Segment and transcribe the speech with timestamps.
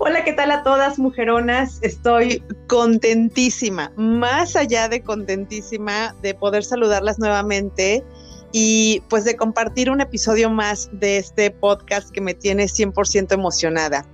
[0.00, 1.80] Hola, ¿qué tal a todas mujeronas?
[1.82, 8.04] Estoy contentísima, más allá de contentísima de poder saludarlas nuevamente
[8.52, 14.06] y pues de compartir un episodio más de este podcast que me tiene 100% emocionada.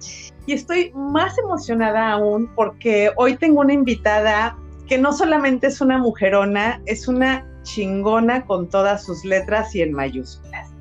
[0.46, 4.56] Y estoy más emocionada aún porque hoy tengo una invitada
[4.88, 9.92] que no solamente es una mujerona, es una chingona con todas sus letras y en
[9.92, 10.73] mayúsculas.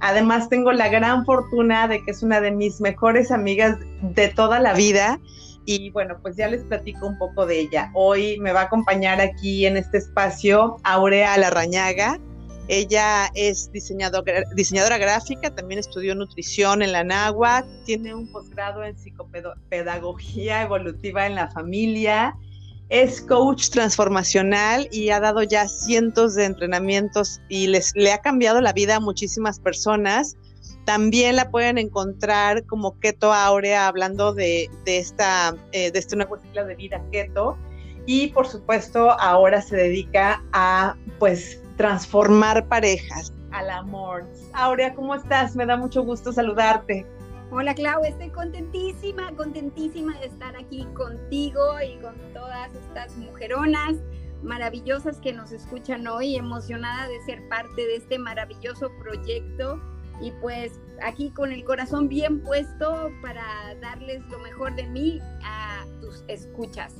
[0.00, 4.58] Además tengo la gran fortuna de que es una de mis mejores amigas de toda
[4.60, 5.20] la vida
[5.66, 7.90] y bueno, pues ya les platico un poco de ella.
[7.94, 12.18] Hoy me va a acompañar aquí en este espacio Aurea Larrañaga.
[12.68, 20.62] Ella es diseñadora, gráfica, también estudió nutrición en la NAGUA, tiene un posgrado en psicopedagogía
[20.62, 22.36] evolutiva en la familia,
[22.90, 28.60] es coach transformacional y ha dado ya cientos de entrenamientos y les, le ha cambiado
[28.60, 30.36] la vida a muchísimas personas.
[30.84, 36.66] También la pueden encontrar como Keto Aurea hablando de, esta, eh, de esta nuevo estilo
[36.66, 37.56] de vida keto.
[38.06, 44.26] Y por supuesto ahora se dedica a pues transformar parejas al amor.
[44.52, 45.54] Aurea, ¿cómo estás?
[45.54, 47.06] Me da mucho gusto saludarte.
[47.52, 53.96] Hola Clau, estoy contentísima, contentísima de estar aquí contigo y con todas estas mujeronas
[54.40, 59.80] maravillosas que nos escuchan hoy, emocionada de ser parte de este maravilloso proyecto
[60.22, 65.84] y pues aquí con el corazón bien puesto para darles lo mejor de mí a
[66.00, 66.94] tus escuchas.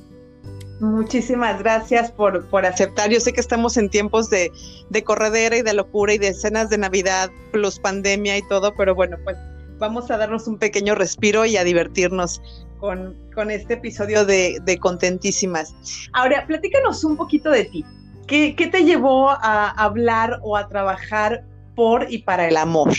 [0.81, 3.09] Muchísimas gracias por, por, aceptar.
[3.09, 4.51] Yo sé que estamos en tiempos de,
[4.89, 8.95] de, corredera y de locura y de escenas de Navidad, plus pandemia y todo, pero
[8.95, 9.37] bueno, pues
[9.81, 12.39] vamos a darnos un pequeño respiro y a divertirnos
[12.77, 15.75] con, con este episodio de, de, Contentísimas.
[16.13, 17.83] Ahora, platícanos un poquito de ti.
[18.27, 21.43] ¿Qué, ¿Qué te llevó a hablar o a trabajar
[21.75, 22.93] por y para el amor?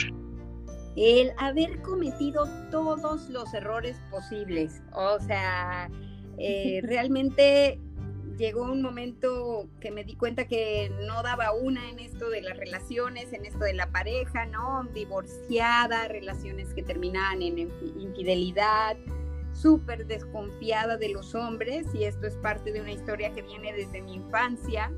[0.97, 4.83] El haber cometido todos los errores posibles.
[4.92, 5.89] O sea,
[6.39, 7.80] eh, realmente
[8.37, 12.57] llegó un momento que me di cuenta que no daba una en esto de las
[12.57, 14.85] relaciones, en esto de la pareja, ¿no?
[14.95, 18.97] Divorciada, relaciones que terminaban en infidelidad,
[19.53, 24.03] súper desconfiada de los hombres, y esto es parte de una historia que viene desde
[24.03, 24.91] mi infancia,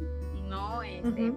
[0.49, 0.83] ¿no?
[0.83, 1.33] Este,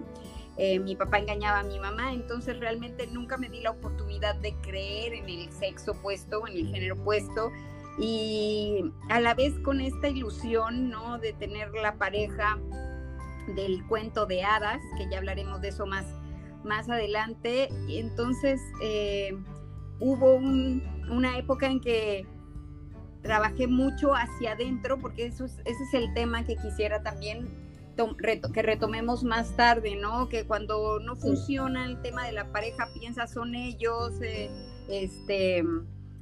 [0.56, 4.54] eh, mi papá engañaba a mi mamá, entonces realmente nunca me di la oportunidad de
[4.56, 7.50] creer en el sexo opuesto, en el género opuesto,
[7.98, 11.18] y a la vez con esta ilusión, ¿no?
[11.18, 12.58] De tener la pareja
[13.54, 16.06] del cuento de hadas, que ya hablaremos de eso más,
[16.64, 17.68] más adelante.
[17.88, 19.36] Y entonces eh,
[19.98, 22.26] hubo una época en que
[23.22, 27.48] trabajé mucho hacia adentro, porque eso ese es el tema que quisiera también
[28.54, 30.28] que retomemos más tarde, ¿no?
[30.28, 34.48] Que cuando no funciona el tema de la pareja, piensa son ellos, eh,
[34.88, 35.64] este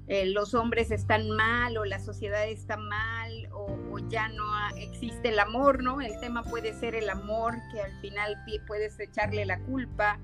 [0.08, 4.44] eh, los hombres están mal o la sociedad está mal o, ya no
[4.76, 6.00] existe el amor, ¿no?
[6.00, 10.20] El tema puede ser el amor, que al final puedes echarle la culpa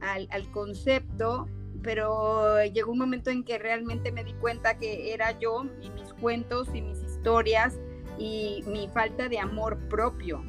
[0.00, 1.48] al, concepto,
[1.82, 6.12] pero llegó un momento en que realmente me di cuenta que era yo y mis
[6.14, 7.78] cuentos y mis historias
[8.18, 10.44] y mi falta de amor propio.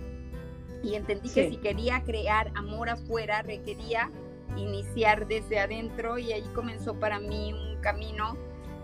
[0.84, 4.12] Y entendí que si quería crear amor afuera, requería
[4.58, 8.36] iniciar desde adentro y ahí comenzó para mí un camino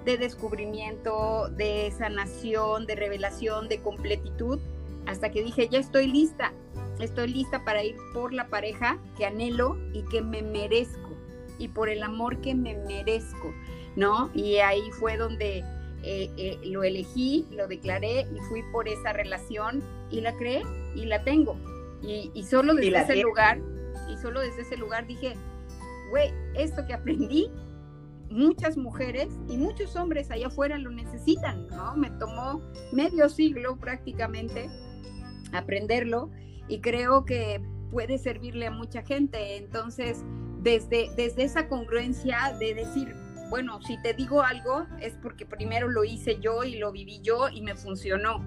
[0.05, 4.59] de descubrimiento, de sanación, de revelación, de completitud,
[5.05, 6.53] hasta que dije, ya estoy lista,
[6.99, 11.09] estoy lista para ir por la pareja que anhelo y que me merezco,
[11.57, 13.53] y por el amor que me merezco,
[13.95, 14.29] ¿no?
[14.33, 15.63] Y ahí fue donde
[16.03, 20.63] eh, eh, lo elegí, lo declaré y fui por esa relación y la creé
[20.95, 21.57] y la tengo.
[22.01, 23.59] Y, solo desde ese lugar,
[24.11, 25.35] y solo desde ese lugar dije,
[26.09, 27.49] güey, esto que aprendí
[28.33, 31.95] muchas mujeres y muchos hombres allá afuera lo necesitan, ¿no?
[31.95, 32.61] Me tomó
[32.91, 34.69] medio siglo prácticamente
[35.53, 36.31] aprenderlo
[36.67, 37.61] y creo que
[37.91, 39.57] puede servirle a mucha gente.
[39.57, 40.23] Entonces,
[40.61, 43.15] desde, desde esa congruencia de decir,
[43.49, 47.49] bueno, si te digo algo es porque primero lo hice yo y lo viví yo
[47.49, 48.43] y me funcionó.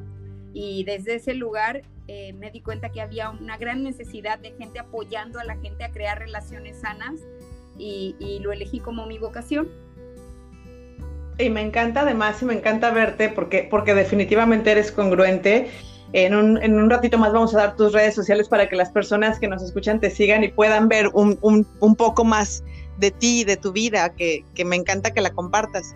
[0.52, 4.78] Y desde ese lugar eh, me di cuenta que había una gran necesidad de gente
[4.78, 7.20] apoyando a la gente a crear relaciones sanas
[7.78, 9.69] y, lo elegí como mi vocación.
[11.38, 15.70] Y me encanta además y me encanta verte porque, porque definitivamente eres congruente.
[16.12, 18.90] En un, en un, ratito más vamos a dar tus redes sociales para que las
[18.90, 22.62] personas que nos escuchan te sigan y puedan ver un, un, un poco más
[22.99, 25.94] de ti y de tu vida, que, que, me encanta que la compartas.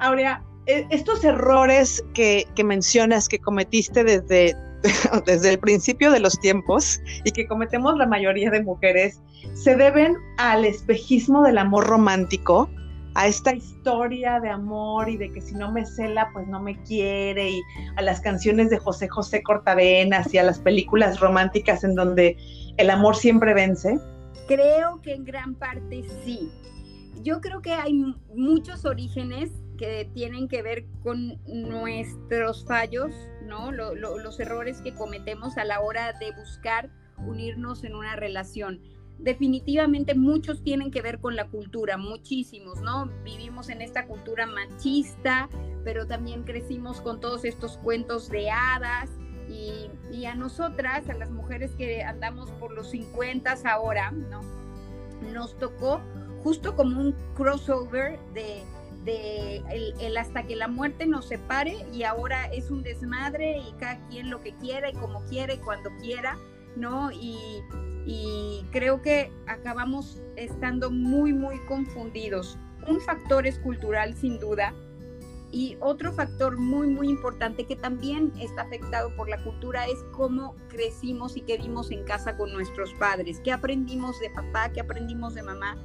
[0.00, 4.54] Aurea, e, estos errores que, que mencionas que cometiste desde,
[5.26, 9.20] desde el principio de los tiempos y que cometemos la mayoría de mujeres
[9.54, 12.68] se deben al espejismo del amor romántico,
[13.14, 16.80] a esta historia de amor y de que si no me cela, pues no me
[16.82, 17.62] quiere, y
[17.96, 22.36] a las canciones de José José Cortavenas y a las películas románticas en donde
[22.76, 24.00] el amor siempre vence?
[24.48, 26.50] Creo que en gran parte sí.
[27.22, 27.94] Yo creo que hay
[28.34, 33.12] muchos orígenes que tienen que ver con nuestros fallos,
[33.44, 33.72] ¿no?
[33.72, 38.80] los errores que cometemos a la hora de buscar unirnos en una relación
[39.18, 43.06] definitivamente muchos tienen que ver con la cultura, muchísimos, ¿no?
[43.24, 45.48] Vivimos en esta cultura machista,
[45.84, 49.10] pero también crecimos con todos estos cuentos de hadas
[49.48, 54.40] y, a nosotras, a las mujeres que andamos por los 50 ahora, ¿no?
[55.32, 56.00] Nos tocó
[56.42, 58.62] justo como un crossover de,
[59.06, 64.30] el, hasta que la muerte nos separe y ahora es un desmadre y cada quien
[64.30, 66.38] lo que quiera y como quiera y cuando quiera,
[66.76, 67.10] ¿no?
[67.12, 67.36] Y,
[68.06, 72.58] y creo que acabamos estando muy, muy confundidos.
[72.88, 74.74] Un factor es cultural, sin duda,
[75.54, 80.56] y otro factor muy, muy importante que también está afectado por la cultura es cómo
[80.68, 85.36] crecimos y qué vimos en casa con nuestros padres, qué aprendimos de papá, qué aprendimos
[85.36, 85.78] de mamá,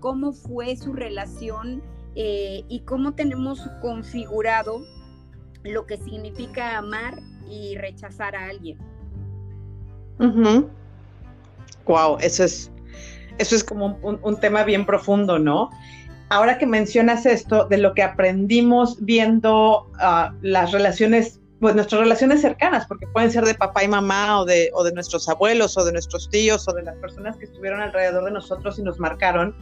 [0.00, 4.82] cómo fue su relación eh, y cómo tenemos configurado
[5.64, 7.14] lo que significa amar
[7.48, 8.78] y rechazar a alguien.
[11.86, 12.70] Wow, eso es,
[13.38, 15.70] eso es como un, tema bien profundo, ¿no?
[16.28, 22.40] Ahora que mencionas esto de lo que aprendimos viendo ah, las relaciones, pues nuestras relaciones
[22.40, 25.84] cercanas, porque pueden ser de papá y mamá o de, o de nuestros abuelos o
[25.84, 29.56] de nuestros tíos o de las personas que estuvieron alrededor de nosotros y nos marcaron.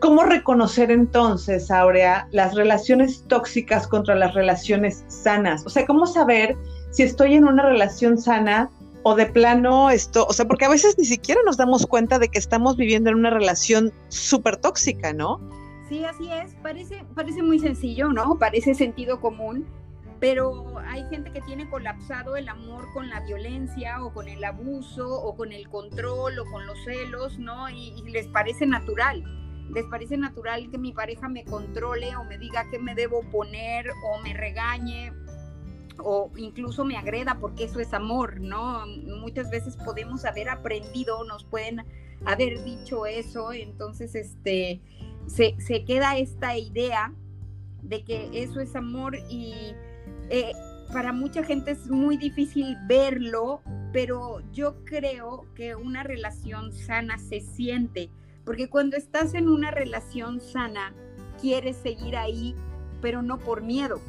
[0.00, 5.64] ¿Cómo reconocer entonces, Aurea, las relaciones tóxicas contra las relaciones sanas?
[5.64, 6.56] O sea, ¿cómo saber
[6.90, 8.70] si estoy en una relación sana
[9.04, 12.28] o de plano esto, o sea, porque a veces ni siquiera nos damos cuenta de
[12.28, 15.40] que estamos viviendo en una relación súper tóxica, ¿no?
[15.88, 18.38] Sí, así es, parece, parece muy sencillo, ¿no?
[18.38, 19.66] Parece sentido común,
[20.20, 25.06] pero hay gente que tiene colapsado el amor con la violencia o con el abuso
[25.06, 27.68] o con el control o con los celos, ¿no?
[27.68, 29.22] Y, y les parece natural.
[29.72, 33.90] Les parece natural que mi pareja me controle o me diga qué me debo poner
[33.90, 35.12] o me regañe
[35.98, 38.84] o incluso me agreda porque eso es amor, ¿no?
[39.20, 41.84] Muchas veces podemos haber aprendido, nos pueden
[42.24, 44.80] haber dicho eso, entonces este,
[45.26, 47.12] se, queda esta idea
[47.82, 49.74] de que eso es amor y
[50.30, 50.52] eh,
[50.92, 53.60] para mucha gente es muy difícil verlo,
[53.92, 58.10] pero yo creo que una relación sana se siente,
[58.44, 60.92] porque cuando estás en una relación sana,
[61.40, 62.54] quieres seguir ahí,
[63.00, 64.00] pero no por miedo,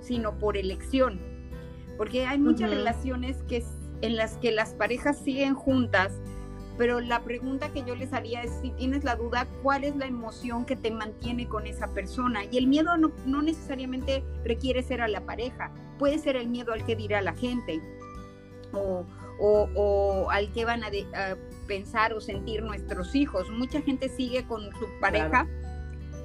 [0.00, 1.20] sino por elección.
[1.96, 3.64] Porque hay muchas relaciones que,
[4.00, 6.12] en las que las parejas siguen juntas,
[6.78, 10.06] pero la pregunta que yo les haría es si tienes la duda, ¿cuál es la
[10.06, 12.44] emoción que te mantiene con esa persona?
[12.50, 16.72] Y el miedo no, no necesariamente requiere ser a la pareja, puede ser el miedo
[16.72, 17.82] al que dirá la gente
[18.72, 19.04] o,
[19.38, 20.88] o, o al que van a,
[21.66, 23.48] pensar o sentir nuestros hijos.
[23.50, 25.46] Mucha gente sigue con su pareja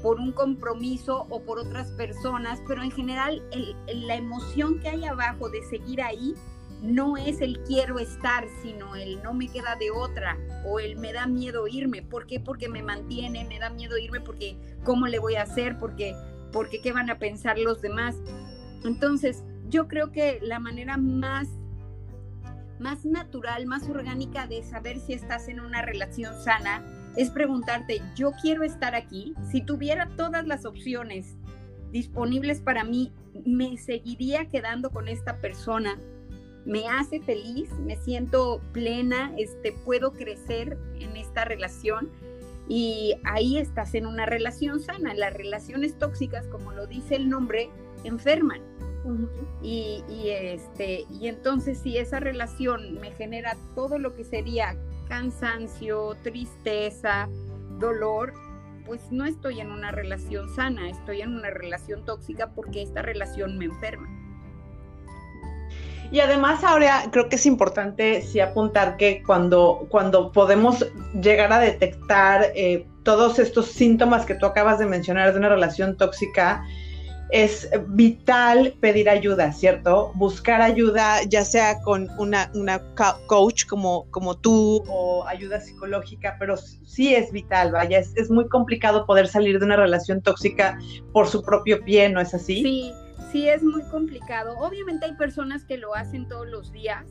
[0.01, 3.41] por un compromiso o por otras personas, pero en general
[3.87, 6.35] la emoción que hay abajo de seguir ahí
[6.81, 11.13] no es el quiero estar, sino el no me queda de otra o el me
[11.13, 12.01] da miedo irme.
[12.03, 12.39] ¿Por qué?
[12.39, 16.15] Porque me mantiene, me da miedo irme porque cómo le voy a hacer, porque,
[16.51, 18.15] porque qué van a pensar los demás.
[18.83, 21.47] Entonces, yo creo que la manera más
[22.79, 26.83] más natural, más orgánica de saber si estás en una relación sana
[27.15, 29.33] es preguntarte, yo quiero estar aquí.
[29.49, 31.35] Si tuviera todas las opciones
[31.91, 33.13] disponibles para mí,
[33.45, 35.97] me seguiría quedando con esta persona.
[36.65, 42.09] Me hace feliz, me siento plena, este, puedo crecer en esta relación
[42.67, 45.13] y ahí estás en una relación sana.
[45.13, 47.69] Las relaciones tóxicas, como lo dice el nombre,
[48.03, 48.61] enferman.
[49.65, 54.75] Y, este, y entonces si esa relación me genera todo lo que sería
[55.07, 57.27] cansancio, tristeza,
[57.79, 58.33] dolor,
[58.85, 63.57] pues no estoy en una relación sana, estoy en una relación tóxica porque esta relación
[63.57, 64.07] me enferma.
[66.11, 70.85] Y además ahora creo que es importante sí apuntar que cuando, cuando podemos
[71.19, 75.97] llegar a detectar eh, todos estos síntomas que tú acabas de mencionar de una relación
[75.97, 76.63] tóxica,
[77.31, 80.11] es vital pedir ayuda, ¿cierto?
[80.15, 82.51] Buscar ayuda, ya sea con una,
[83.27, 88.47] coach como, como tú o ayuda psicológica, pero sí es vital, vaya, es, es, muy
[88.47, 90.77] complicado poder salir de una relación tóxica
[91.11, 92.61] por su propio pie, ¿no es así?
[92.61, 92.93] Sí,
[93.31, 94.57] sí es muy complicado.
[94.59, 97.05] Obviamente hay personas que lo hacen todos los días,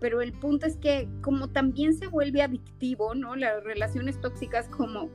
[0.00, 3.36] pero el punto es que como también se vuelve adictivo, ¿no?
[3.36, 5.10] Las relaciones tóxicas como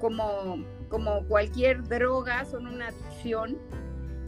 [0.00, 3.56] como, como cualquier droga, son una adicción.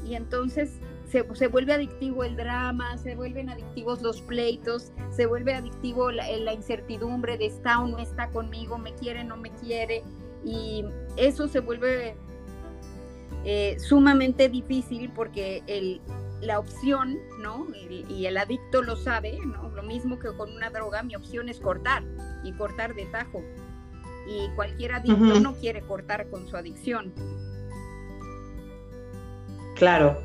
[0.06, 0.70] Y entonces
[1.06, 6.26] se, se, vuelve adictivo el drama, se vuelven adictivos los pleitos, se vuelve adictivo la,
[6.38, 10.02] la incertidumbre de está o no está conmigo, me quiere, no me quiere.
[10.44, 10.84] Y
[11.16, 12.16] eso se vuelve
[13.44, 16.00] eh, sumamente difícil porque el,
[16.40, 17.66] la opción, ¿no?
[18.08, 19.68] y el adicto lo sabe, ¿no?
[19.70, 22.02] Lo mismo que con una droga, mi opción es cortar
[22.42, 23.42] y cortar de tajo.
[24.26, 27.12] Y cualquier adicto no quiere cortar con su adicción.
[29.76, 30.16] Claro,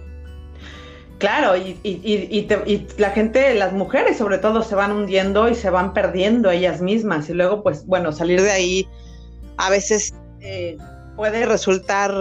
[1.17, 5.55] Claro, y, y, y, y, la gente, las mujeres sobre todo, se van hundiendo y
[5.55, 7.27] se van perdiendo ellas mismas.
[7.29, 8.87] Y luego, pues, bueno, salir de ahí
[9.57, 10.77] a veces eh,
[11.15, 12.13] puede resultar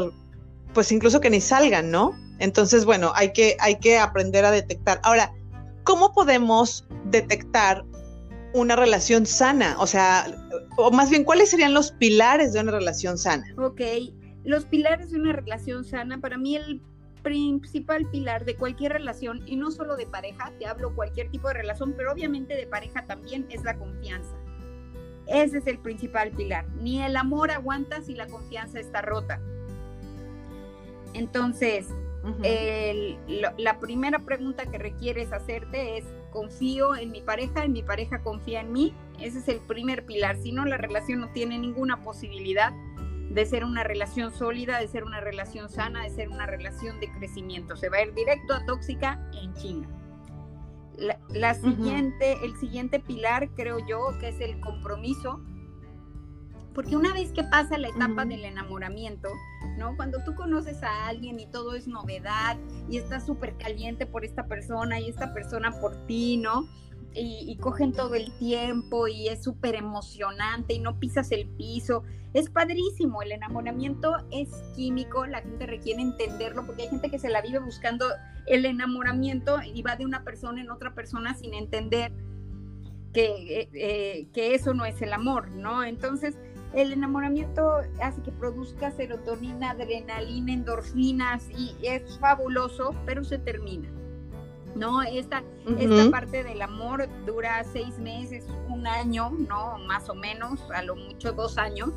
[0.73, 2.12] pues incluso que ni salgan, ¿no?
[2.38, 5.00] Entonces, bueno, hay que, hay que aprender a detectar.
[5.02, 5.33] Ahora,
[5.85, 7.85] ¿cómo podemos detectar
[8.60, 9.76] una relación sana?
[9.78, 10.26] O sea,
[10.76, 13.44] o más bien, ¿cuáles serían los pilares de una relación sana?
[13.58, 13.80] Ok,
[14.44, 16.80] los pilares de una relación sana, para mí el
[17.22, 21.54] principal pilar de cualquier relación, y no solo de pareja, te hablo cualquier tipo de
[21.54, 24.36] relación, pero obviamente de pareja también es la confianza.
[25.26, 26.68] Ese es el principal pilar.
[26.80, 29.40] Ni el amor aguanta si la confianza está rota.
[31.14, 31.88] Entonces,
[33.58, 36.04] la primera pregunta que requieres hacerte es,
[36.36, 37.64] ¿confío en mi pareja?
[37.64, 38.92] ¿En mi pareja confía en mí?
[39.18, 40.36] Ese es el primer pilar.
[40.36, 42.74] Si no, la relación no tiene ninguna posibilidad
[43.30, 47.10] de ser una relación sólida, de ser una relación sana, de ser una relación de
[47.10, 47.74] crecimiento.
[47.74, 49.88] Se va a ir directo a tóxica en chinga.
[51.30, 55.40] La, siguiente, el siguiente pilar, creo yo, que es el compromiso
[56.76, 59.30] porque una vez que pasa la etapa del enamoramiento,
[59.78, 59.97] ¿no?
[59.97, 62.59] Cuando tú conoces a alguien y todo es novedad
[62.90, 66.68] y estás súper caliente por esta persona y esta persona por ti, ¿no?
[67.14, 72.02] Y, cogen todo el tiempo y es súper emocionante y no pisas el piso.
[72.35, 77.30] Es padrísimo, el enamoramiento es químico, la gente requiere entenderlo porque hay gente que se
[77.30, 78.04] la vive buscando
[78.45, 82.12] el enamoramiento y va de una persona en otra persona sin entender
[83.14, 85.83] que, eh, eh, que eso no es el amor, ¿no?
[85.83, 86.37] Entonces,
[86.76, 93.88] el enamoramiento hace que produzca serotonina, adrenalina, endorfinas y es fabuloso, pero se termina.
[94.75, 95.02] ¿no?
[95.02, 95.42] Esta,
[95.78, 99.78] esta parte del amor dura seis meses, un año, ¿no?
[99.87, 101.90] Más o menos, a lo mucho dos años,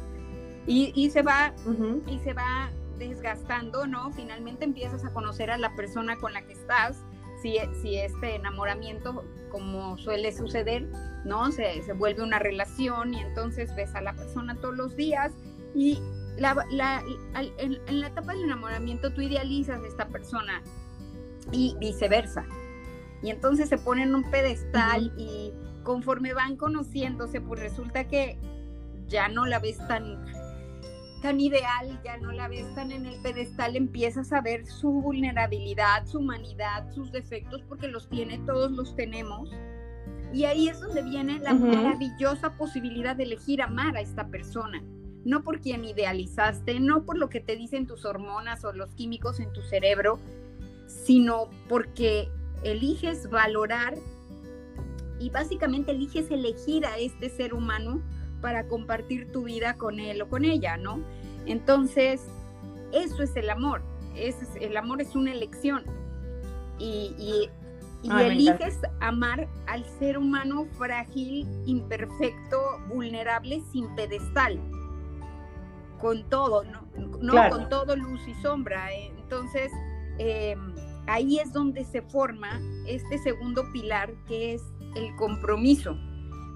[0.66, 1.54] y, se va,
[2.08, 4.12] y se va desgastando, ¿no?
[4.12, 7.04] Finalmente empiezas a conocer a la persona con la que estás,
[7.42, 10.88] si, si este enamoramiento, como suele suceder,
[11.26, 11.52] ¿no?
[11.52, 15.32] Se, se, vuelve una relación y entonces ves a la persona todos los días
[15.76, 16.00] y
[16.38, 17.04] la, la,
[17.58, 20.62] en, en, la etapa del enamoramiento tú idealizas a esta persona
[21.52, 22.46] y viceversa.
[23.22, 25.54] Y entonces se ponen en un pedestal y
[25.84, 28.38] conforme van conociéndose, pues resulta que
[29.08, 30.26] ya no la ves tan
[31.22, 36.06] tan ideal, ya no la ves tan en el pedestal, empiezas a ver su vulnerabilidad,
[36.06, 39.50] su humanidad, sus defectos, porque los tiene, todos los tenemos.
[40.34, 44.84] Y ahí es donde viene la maravillosa posibilidad de elegir amar a esta persona.
[45.26, 49.40] No por quien idealizaste, no por lo que te dicen tus hormonas o los químicos
[49.40, 50.20] en tu cerebro,
[50.88, 52.30] sino porque
[52.64, 53.96] eliges valorar
[55.20, 58.02] y básicamente eliges elegir a este ser humano
[58.42, 61.00] para compartir tu vida con él o con ella, ¿no?
[61.46, 62.26] Entonces,
[62.92, 63.82] eso es el amor.
[64.16, 65.84] Es, el amor es una elección.
[66.78, 67.50] Y,
[68.04, 74.60] eliges amar al ser humano frágil, imperfecto, vulnerable, sin pedestal.
[76.00, 76.88] Con todo, ¿no?
[77.22, 78.94] no Con todo luz y sombra.
[78.94, 79.70] Entonces,
[80.18, 80.74] em,
[81.08, 84.64] ahí es donde se forma este segundo pilar que es
[84.96, 85.98] el compromiso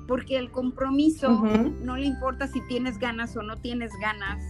[0.07, 1.29] porque el compromiso
[1.81, 4.41] no le importa si tienes ganas o no tienes ganas,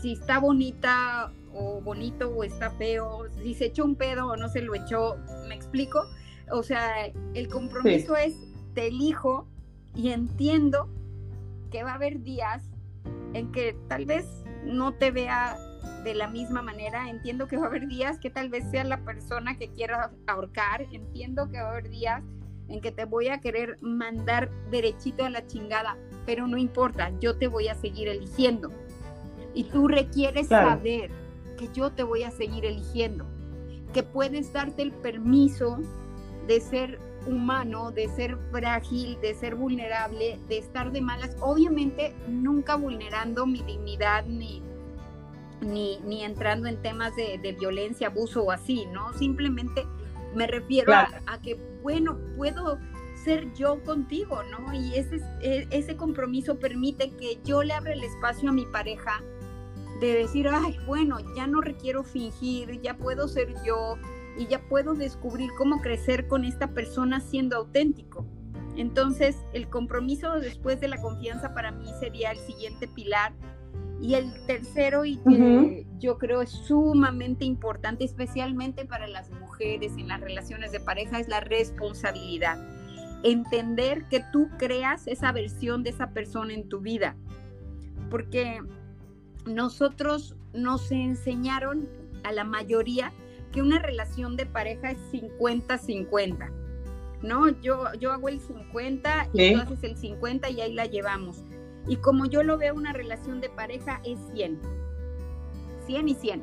[0.00, 4.48] si está bonita o bonito o está feo, si se echó un pedo o no
[4.48, 5.16] se lo echó,
[5.48, 6.04] ¿me explico?
[6.50, 8.36] O sea, el compromiso es
[8.74, 9.46] te elijo
[9.94, 10.88] y entiendo
[11.70, 12.70] que va a haber días
[13.32, 14.26] en que tal vez
[14.64, 15.56] no te vea
[16.04, 19.04] de la misma manera, entiendo que va a haber días que tal vez sea la
[19.04, 22.22] persona que quiera ahorcar, entiendo que va a haber días
[22.68, 27.36] en que te voy a querer mandar derechito a la chingada, pero no importa, yo
[27.36, 28.70] te voy a seguir eligiendo.
[29.54, 31.10] Y tú requieres saber
[31.56, 33.26] que yo te voy a seguir eligiendo,
[33.92, 35.78] que puedes darte el permiso
[36.46, 42.76] de ser humano, de ser frágil, de ser vulnerable, de estar de malas, obviamente nunca
[42.76, 44.62] vulnerando mi dignidad ni,
[45.60, 49.12] ni, ni entrando en temas de, de violencia, abuso o así, ¿no?
[49.14, 49.86] Simplemente
[50.34, 52.78] me refiero a, que, bueno, puedo
[53.24, 54.72] ser yo contigo, ¿no?
[54.74, 59.22] Y ese, e, ese compromiso permite que yo le abra el espacio a mi pareja
[60.00, 63.96] de decir, ay, bueno, ya no requiero fingir, ya puedo ser yo
[64.36, 68.26] y ya puedo descubrir cómo crecer con esta persona siendo auténtico.
[68.76, 73.32] Entonces, el compromiso después de la confianza para mí sería el siguiente pilar.
[74.00, 80.08] Y el tercero, y que yo creo es sumamente importante, especialmente para las mujeres en
[80.08, 82.58] las relaciones de pareja, es la responsabilidad.
[83.22, 87.16] Entender que tú creas esa versión de esa persona en tu vida.
[88.10, 88.60] Porque
[89.46, 91.88] nosotros nos enseñaron
[92.22, 93.12] a la mayoría
[93.52, 96.50] que una relación de pareja es 50-50.
[97.22, 97.48] ¿No?
[97.62, 101.42] Yo, yo hago el 50 y tú haces el 50 y ahí la llevamos.
[101.86, 104.60] Y como yo lo veo, una relación de pareja es 100.
[105.86, 106.42] 100 y 100.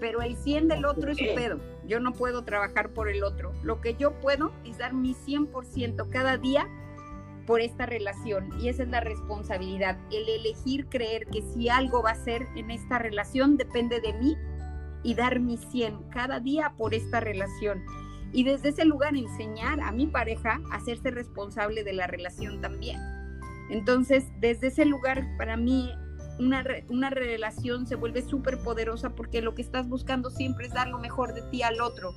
[0.00, 1.73] Pero el 100 del otro es un pedo.
[1.86, 3.52] Yo no puedo trabajar por el otro.
[3.62, 6.68] Lo que yo puedo es dar mi 100% cada día
[7.46, 12.12] por esta relación y esa es la responsabilidad, el elegir creer que si algo va
[12.12, 14.36] a ser en esta relación depende de mí
[15.02, 17.84] y dar mi 100 cada día por esta relación.
[18.32, 22.98] Y desde ese lugar enseñar a mi pareja a hacerse responsable de la relación también.
[23.70, 25.92] Entonces, desde ese lugar, para mí,
[26.38, 30.88] una, una relación se vuelve súper poderosa porque lo que estás buscando siempre es dar
[30.88, 32.14] lo mejor de ti al otro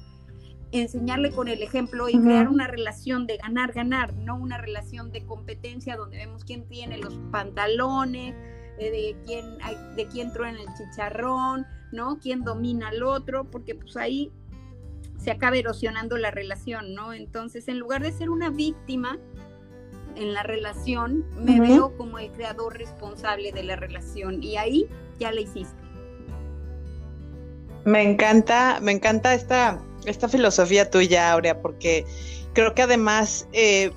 [0.71, 5.25] enseñarle con el ejemplo y crear una relación de ganar, ganar, no una relación de
[5.25, 8.35] competencia donde vemos quién tiene los pantalones,
[8.79, 9.57] eh, de quién,
[9.95, 12.19] de quién truena el chicharrón, ¿no?
[12.19, 14.31] Quién domina al otro, porque pues ahí
[15.17, 17.13] se acaba erosionando la relación, ¿no?
[17.13, 19.17] Entonces, en lugar de ser una víctima
[20.17, 24.87] en la relación, me veo como el creador responsable de la relación y ahí
[25.19, 25.81] ya la hiciste.
[27.85, 32.05] Me encanta, me encanta esta esta filosofía tuya, Aurea, porque
[32.53, 33.91] creo que además eh,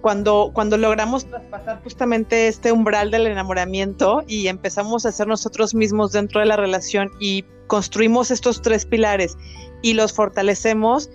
[0.00, 6.12] cuando, cuando logramos traspasar justamente este umbral del enamoramiento y empezamos a ser nosotros mismos
[6.12, 9.36] dentro de la relación y construimos estos tres pilares
[9.82, 11.10] y los fortalecemos,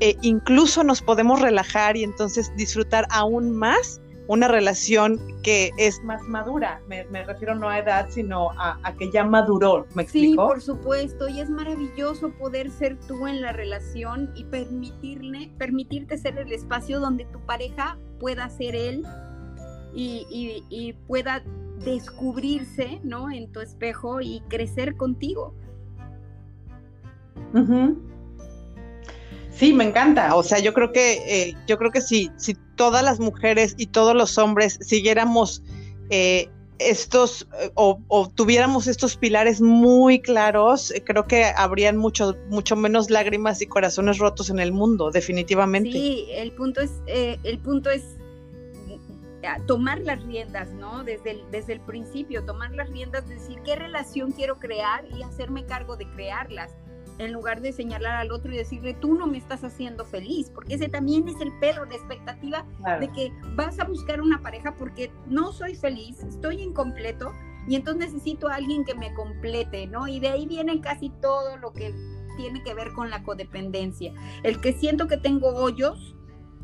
[0.00, 6.22] eh, incluso nos podemos relajar y entonces disfrutar aún más una relación que es más
[6.22, 6.80] madura.
[6.86, 9.86] Me, refiero no a edad, sino a, que ya maduró.
[9.94, 10.42] ¿Me explico?
[10.42, 11.28] Sí, por supuesto.
[11.28, 17.00] Y es maravilloso poder ser tú en la relación y permitirle, permitirte ser el espacio
[17.00, 19.02] donde tu pareja pueda ser él
[19.94, 21.42] y, pueda
[21.84, 23.30] descubrirse, ¿no?
[23.30, 25.54] En tu espejo y crecer contigo.
[29.58, 30.36] Sí, me encanta.
[30.36, 33.88] O sea, yo creo que, eh, yo creo que si, si todas las mujeres y
[33.88, 35.64] todos los hombres siguiéramos
[36.10, 37.98] eh, estos eh, o,
[38.36, 44.48] tuviéramos estos pilares muy claros, creo que habrían mucho, mucho menos lágrimas y corazones rotos
[44.48, 45.90] en el mundo, definitivamente.
[45.90, 48.04] Sí, el punto es, el punto es
[49.66, 51.02] tomar las riendas, ¿no?
[51.02, 55.64] Desde el, desde el principio, tomar las riendas, decir qué relación quiero crear y hacerme
[55.66, 56.70] cargo de crearlas
[57.18, 60.74] en lugar de señalar al otro y decirle, tú no me estás haciendo feliz, porque
[60.74, 62.64] ese también es el pedo, la expectativa
[63.00, 67.32] de que vas a buscar una pareja porque no soy feliz, estoy incompleto
[67.66, 70.08] y entonces necesito a alguien que me complete, ¿no?
[70.08, 71.94] Y de ahí viene casi todo lo que
[72.36, 74.14] tiene que ver con la codependencia.
[74.42, 76.14] El que siento que tengo hoyos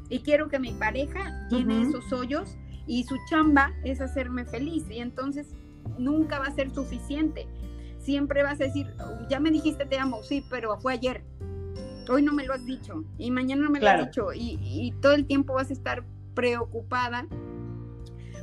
[0.09, 4.99] y quiero que mi pareja tiene esos hoyos y su chamba es hacerme feliz y
[4.99, 5.49] entonces
[5.99, 7.47] nunca va a ser suficiente
[8.05, 8.95] siempre vas a decir,
[9.29, 11.25] ya me dijiste te amo, sí, pero fue ayer.
[12.09, 15.15] Hoy no me lo has dicho y mañana no me lo has dicho y, todo
[15.15, 17.27] el tiempo vas a estar preocupada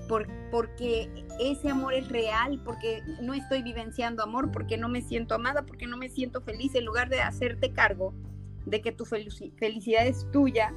[0.08, 5.36] por, porque ese amor es real, porque no estoy vivenciando amor, porque no me siento
[5.36, 8.13] amada, porque no me siento feliz, en lugar de hacerte cargo
[8.65, 10.74] de que tu felicidad es tuya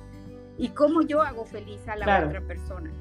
[0.58, 2.92] y cómo yo hago feliz a la otra persona.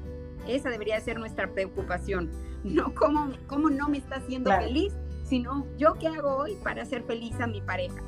[0.48, 2.30] Esa debería ser nuestra preocupación,
[2.64, 4.94] no cómo, cómo no me está haciendo feliz
[5.34, 8.00] sino yo qué hago hoy para hacer feliz a mi pareja.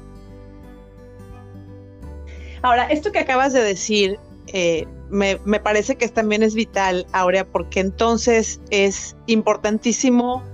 [2.62, 7.80] Ahora, esto que acabas de decir, eh, me, parece que también es vital, Aurea, porque
[7.80, 10.44] entonces es importantísimo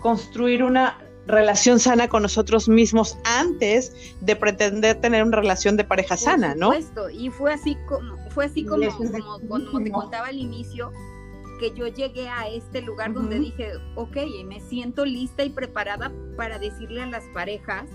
[0.00, 6.16] construir una relación sana con nosotros mismos antes de pretender tener una relación de pareja
[6.16, 6.72] sana, ¿no?
[7.12, 10.90] Y fue así como, fue así como, como, como te contaba al inicio,
[11.58, 16.58] que yo llegué a este lugar donde dije, ok, me siento lista y preparada para
[16.58, 17.88] decirle a las parejas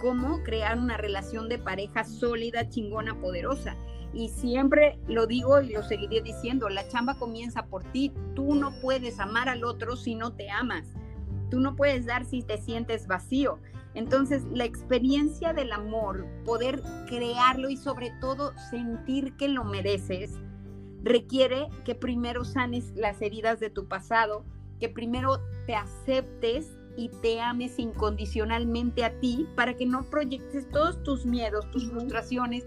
[0.00, 3.76] cómo crear una relación de pareja sólida, chingona, poderosa.
[4.12, 8.12] Y siempre lo digo y lo seguiré diciendo, la chamba comienza por ti.
[8.34, 10.86] Tú no puedes amar al otro si no te amas.
[11.50, 13.58] Tú no puedes dar si te sientes vacío.
[13.94, 20.38] Entonces, la experiencia del amor, poder crearlo y sobre todo sentir que lo mereces,
[21.02, 24.44] requiere que primero sanes las heridas de tu pasado,
[24.78, 31.02] que primero te aceptes y te ames incondicionalmente a ti para que no proyectes todos
[31.02, 32.64] tus miedos, tus frustraciones,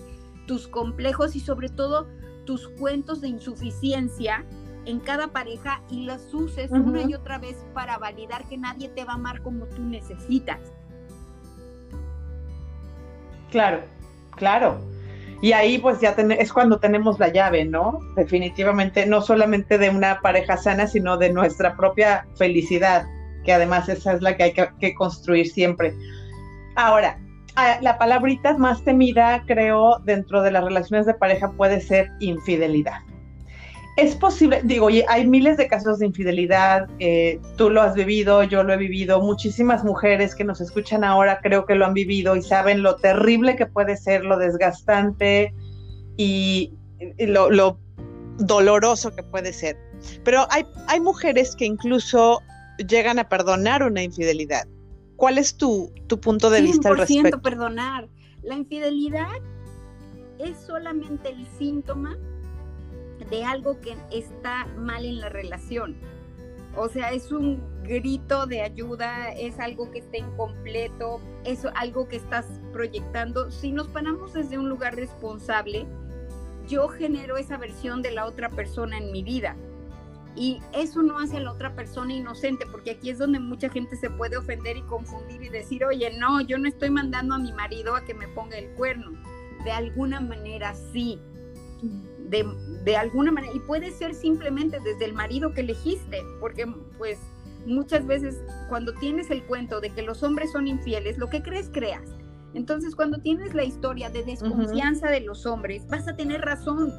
[0.48, 2.08] tus complejos y sobre todo
[2.46, 4.46] tus cuentos de insuficiencia
[4.86, 9.06] en cada pareja y las uses una y otra vez para validar que nadie te
[9.06, 10.60] va a amar como tú necesitas.
[13.50, 13.84] Claro,
[14.36, 14.93] claro.
[15.44, 18.00] Y ahí pues ya es cuando tenemos la llave, ¿no?
[18.16, 23.06] Definitivamente, no solamente de una pareja sana, sino de nuestra propia felicidad,
[23.44, 25.94] que además esa es la que hay que, construir siempre.
[26.78, 27.20] Ahora,
[27.82, 33.02] la palabrita más temida, creo, dentro de las relaciones de pareja puede ser infidelidad.
[33.96, 38.64] Es posible, digo, hay miles de casos de infidelidad, eh, tú lo has vivido, yo
[38.64, 42.42] lo he vivido, muchísimas mujeres que nos escuchan ahora creo que lo han vivido y
[42.42, 45.54] saben lo terrible que puede ser, lo desgastante
[46.18, 46.74] y,
[47.20, 47.78] lo,
[48.40, 49.78] doloroso que puede ser.
[50.24, 52.42] Pero hay, hay mujeres que incluso
[52.90, 54.68] llegan a perdonar una infidelidad.
[55.18, 57.42] ¿Cuál es tu, tu punto de vista al respecto?
[57.44, 58.10] perdonar.
[58.42, 59.30] La infidelidad
[60.40, 62.18] es solamente el síntoma
[63.30, 65.96] de algo que está mal en la relación.
[66.76, 72.16] O sea, es un grito de ayuda, es algo que está incompleto, es algo que
[72.16, 73.52] estás proyectando.
[73.52, 75.86] Si nos paramos desde un lugar responsable,
[76.68, 79.56] yo genero esa versión de la otra persona en mi vida.
[80.36, 83.96] Y eso no hace a la otra persona inocente, porque aquí es donde mucha gente
[83.96, 87.52] se puede ofender y confundir y decir, oye, no, yo no estoy mandando a mi
[87.52, 89.12] marido a que me ponga el cuerno.
[89.64, 91.20] De alguna manera sí,
[92.84, 96.66] de, alguna manera, y puede ser simplemente desde el marido que elegiste, porque
[96.98, 97.20] pues
[97.66, 101.70] muchas veces cuando tienes el cuento de que los hombres son infieles, lo que crees,
[101.72, 102.10] creas.
[102.54, 106.94] Entonces cuando tienes la historia de desconfianza de los hombres, vas a tener razón.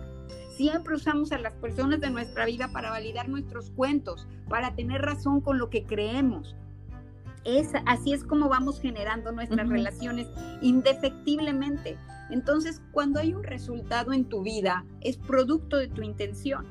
[0.57, 5.41] Siempre usamos a las personas de nuestra vida para validar nuestros cuentos, para tener razón
[5.41, 6.55] con lo que creemos.
[7.45, 10.29] Es, así es como vamos generando nuestras relaciones
[10.63, 11.99] indefectiblemente.
[12.31, 16.67] Entonces, cuando hay un resultado en tu vida, es producto de tu intención.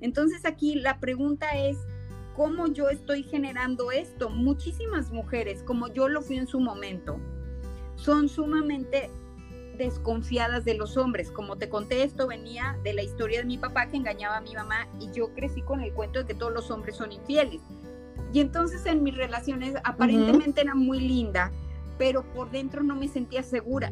[0.00, 1.78] Entonces, aquí la pregunta es,
[2.36, 4.30] ¿cómo yo estoy generando esto?
[4.30, 7.18] Muchísimas mujeres, como yo lo fui en su momento,
[7.96, 9.10] son sumamente
[9.76, 11.30] desconfiadas de los hombres.
[11.30, 14.52] Como te conté, esto venía de la historia de mi papá que engañaba a mi
[14.54, 17.62] mamá y yo crecí con el cuento de que todos los hombres son infieles.
[18.32, 21.50] Y entonces en mis relaciones aparentemente era muy linda,
[21.96, 23.90] pero por dentro no me sentía segura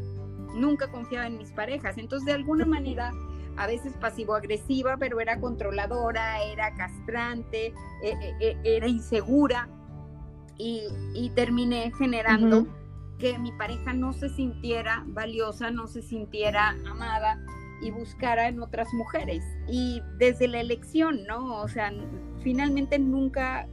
[0.56, 1.98] nunca confiaba en mis parejas.
[1.98, 3.12] Entonces, de alguna manera,
[3.56, 9.68] a veces pasivo-agresiva, pero era controladora, era castrante, e, e, e, era insegura
[10.58, 12.66] y, terminé generando
[13.18, 17.38] que mi pareja no se sintiera valiosa, no se sintiera amada
[17.82, 19.42] y buscara en otras mujeres.
[19.68, 21.60] Y desde la elección, ¿no?
[21.62, 21.92] O sea,
[22.42, 23.68] finalmente nunca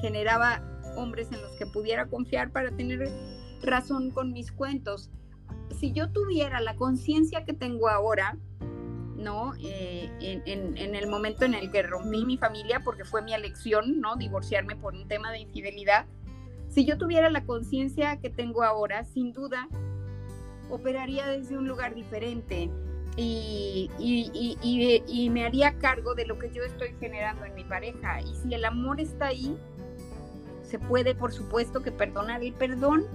[0.00, 0.62] generaba
[0.96, 3.08] hombres en los que pudiera confiar para tener
[3.62, 5.10] razón con mis cuentos
[5.78, 8.36] si yo tuviera la conciencia que tengo ahora,
[9.16, 9.54] ¿no?
[9.60, 14.16] Eh, en, el momento en el que rompí mi familia, porque fue mi elección, ¿no?
[14.16, 16.06] Divorciarme por un tema de infidelidad.
[16.68, 19.68] Si yo tuviera la conciencia que tengo ahora, sin duda,
[20.70, 22.70] operaría desde un lugar diferente
[23.16, 28.20] y, y, me haría cargo de lo que yo estoy generando en mi pareja.
[28.20, 29.56] Y si el amor está ahí,
[30.62, 32.42] se puede, por supuesto, que perdonar.
[32.42, 33.06] El perdón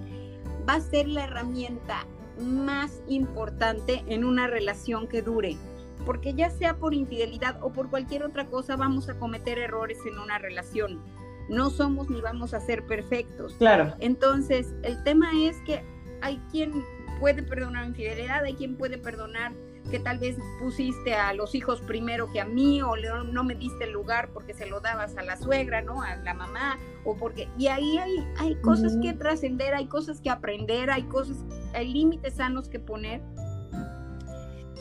[0.68, 2.06] va a ser la herramienta
[2.39, 5.58] más importante en una relación que dure.
[6.06, 10.19] Porque ya sea por infidelidad o por cualquier otra cosa, vamos a cometer errores en
[10.19, 11.02] una relación.
[11.50, 13.56] No somos ni vamos a ser perfectos.
[13.56, 13.93] Claro.
[14.00, 15.84] Entonces, el tema es que
[16.22, 16.84] hay quien
[17.19, 19.54] puede perdonar infidelidad, hay quien puede perdonar
[19.89, 23.86] que tal vez pusiste a los hijos primero que a mí o no me diste
[23.86, 26.02] el lugar porque se lo dabas a la suegra, ¿no?
[26.02, 30.30] A la mamá o porque y ahí hay, hay cosas que trascender, hay cosas que
[30.30, 31.38] aprender, hay cosas,
[31.74, 33.22] hay límites sanos que poner.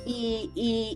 [0.05, 0.51] Y,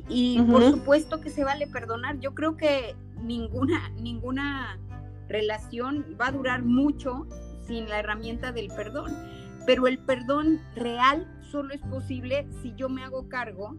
[0.09, 2.19] y, por supuesto que se vale perdonar.
[2.19, 4.81] Yo creo que ninguna, ninguna
[5.29, 7.25] relación va a durar mucho
[7.66, 9.16] sin la herramienta del perdón.
[9.64, 13.76] Pero el perdón real solo es posible si yo me hago cargo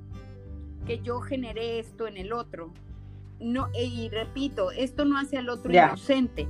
[0.85, 2.73] que yo generé esto en el otro.
[3.39, 6.47] No, y repito, esto no hace al otro inocente.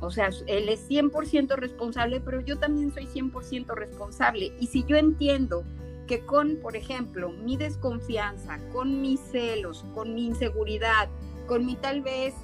[0.00, 4.52] O sea, él es 100% responsable, pero yo también soy 100% responsable.
[4.58, 5.64] Y si yo entiendo
[6.06, 11.08] que con, por ejemplo, mi desconfianza, con mis celos, con mi inseguridad,
[11.46, 12.34] con mi tal vez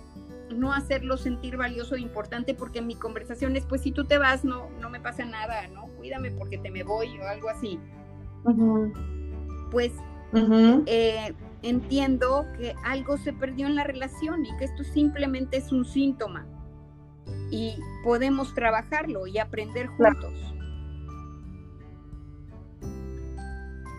[0.54, 4.44] no hacerlo sentir valioso e importante, porque mi conversación es, pues si tú te vas,
[4.44, 5.86] no, no me pasa nada, ¿no?
[5.96, 7.80] Cuídame porque te me voy o algo así.
[9.70, 9.92] Pues
[10.86, 15.84] eh, entiendo que algo se perdió en la relación y que esto simplemente es un
[15.84, 16.46] síntoma.
[17.50, 20.54] y podemos trabajarlo y aprender juntos.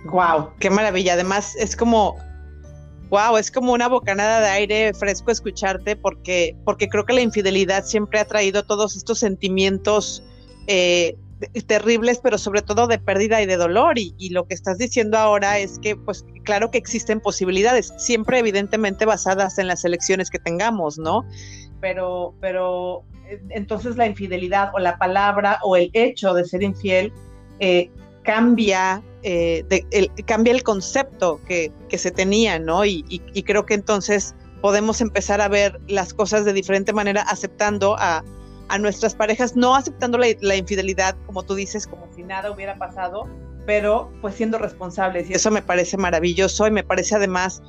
[0.05, 1.13] Wow, qué maravilla.
[1.13, 2.15] Además, es como,
[3.09, 7.85] wow, es como una bocanada de aire fresco escucharte porque, porque creo que la infidelidad
[7.85, 10.23] siempre ha traído todos estos sentimientos
[10.67, 11.15] eh,
[11.67, 13.97] terribles, pero sobre todo de pérdida y de dolor.
[13.97, 18.39] Y, y, lo que estás diciendo ahora es que, pues, claro que existen posibilidades, siempre
[18.39, 21.25] evidentemente basadas en las elecciones que tengamos, ¿no?
[21.79, 27.13] Pero, pero eh, entonces la infidelidad o la palabra o el hecho de ser infiel
[27.59, 27.89] eh,
[28.27, 32.83] cambia, eh, el, cambia el concepto que, que se tenía, ¿no?
[32.83, 37.21] Y, y, y, creo que entonces podemos empezar a ver las cosas de diferente manera,
[37.21, 38.25] aceptando a,
[38.67, 42.77] a nuestras parejas, no aceptando la, la, infidelidad, como tú dices, como si nada hubiera
[42.77, 43.29] pasado,
[43.65, 45.29] pero pues siendo responsables.
[45.29, 47.63] Y eso me parece maravilloso y me parece además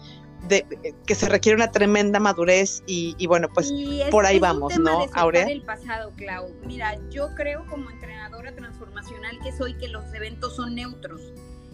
[0.48, 4.72] de, que se requiere una tremenda madurez y, y bueno, pues y por ahí vamos,
[4.72, 5.44] tema ¿no, de Aurea?
[5.44, 6.52] el pasado, Clau.
[6.66, 11.20] Mira, yo creo como entrenadora transformacional que soy que los eventos son neutros.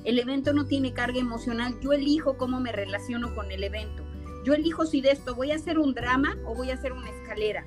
[0.05, 1.79] El evento no tiene carga emocional.
[1.81, 4.05] Yo elijo cómo me relaciono con el evento.
[4.45, 7.09] Yo elijo si de esto voy a hacer un drama o voy a hacer una
[7.09, 7.65] escalera.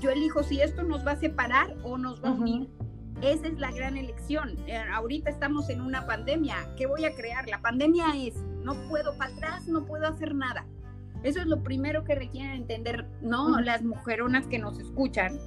[0.00, 2.62] Yo elijo si esto nos va a separar o nos va a unir.
[2.62, 2.86] Uh -huh.
[3.22, 4.56] Esa es la gran elección.
[4.66, 6.56] Eh, ahorita estamos en una pandemia.
[6.76, 7.48] ¿Qué voy a crear?
[7.48, 10.66] La pandemia es, no puedo para atrás, no puedo hacer nada.
[11.22, 13.46] Eso es lo primero que requieren entender, ¿no?
[13.46, 13.64] Uh -huh.
[13.64, 15.38] Las mujeronas que nos escuchan.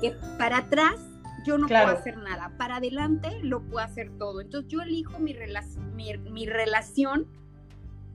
[0.00, 0.96] Que para atrás
[1.46, 1.86] yo no claro.
[1.86, 2.52] puedo hacer nada.
[2.58, 4.40] Para adelante lo puedo hacer todo.
[4.40, 5.62] Entonces yo elijo mi, rela
[5.94, 7.26] mi, mi relación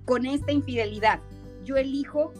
[0.06, 1.22] con esta infidelidad.
[1.64, 2.34] Yo elijo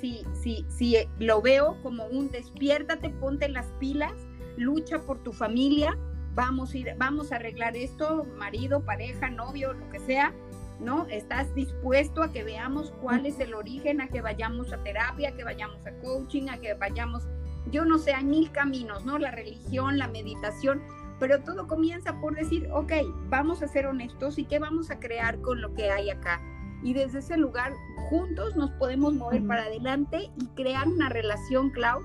[0.00, 4.12] si, si, si lo veo como un despiértate, ponte las pilas,
[4.56, 5.96] lucha por tu familia,
[6.34, 10.34] vamos a, ir, vamos a arreglar esto, marido, pareja, novio, lo que sea,
[10.80, 11.06] ¿no?
[11.06, 15.32] ¿Estás dispuesto a que veamos cuál es el origen, a que vayamos a terapia, a
[15.32, 17.26] que vayamos a coaching, a que vayamos,
[17.70, 19.18] yo no sé, hay mil caminos, ¿no?
[19.18, 20.82] La religión, la meditación,
[21.18, 22.92] pero todo comienza por decir, ok,
[23.28, 26.40] vamos a ser honestos y qué vamos a crear con lo que hay acá
[26.82, 27.72] y desde ese lugar
[28.10, 32.00] juntos nos podemos mover para adelante y crear una relación, Clau,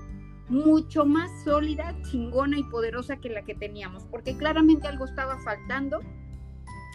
[0.48, 6.00] mucho más sólida, chingona y poderosa que la que teníamos, porque claramente algo estaba faltando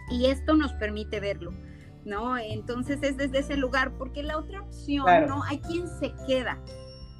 [0.09, 1.53] y esto nos permite verlo,
[2.05, 2.37] ¿no?
[2.37, 5.27] Entonces es desde ese lugar, porque la otra opción, claro.
[5.27, 5.43] ¿no?
[5.43, 6.59] Hay quien se queda,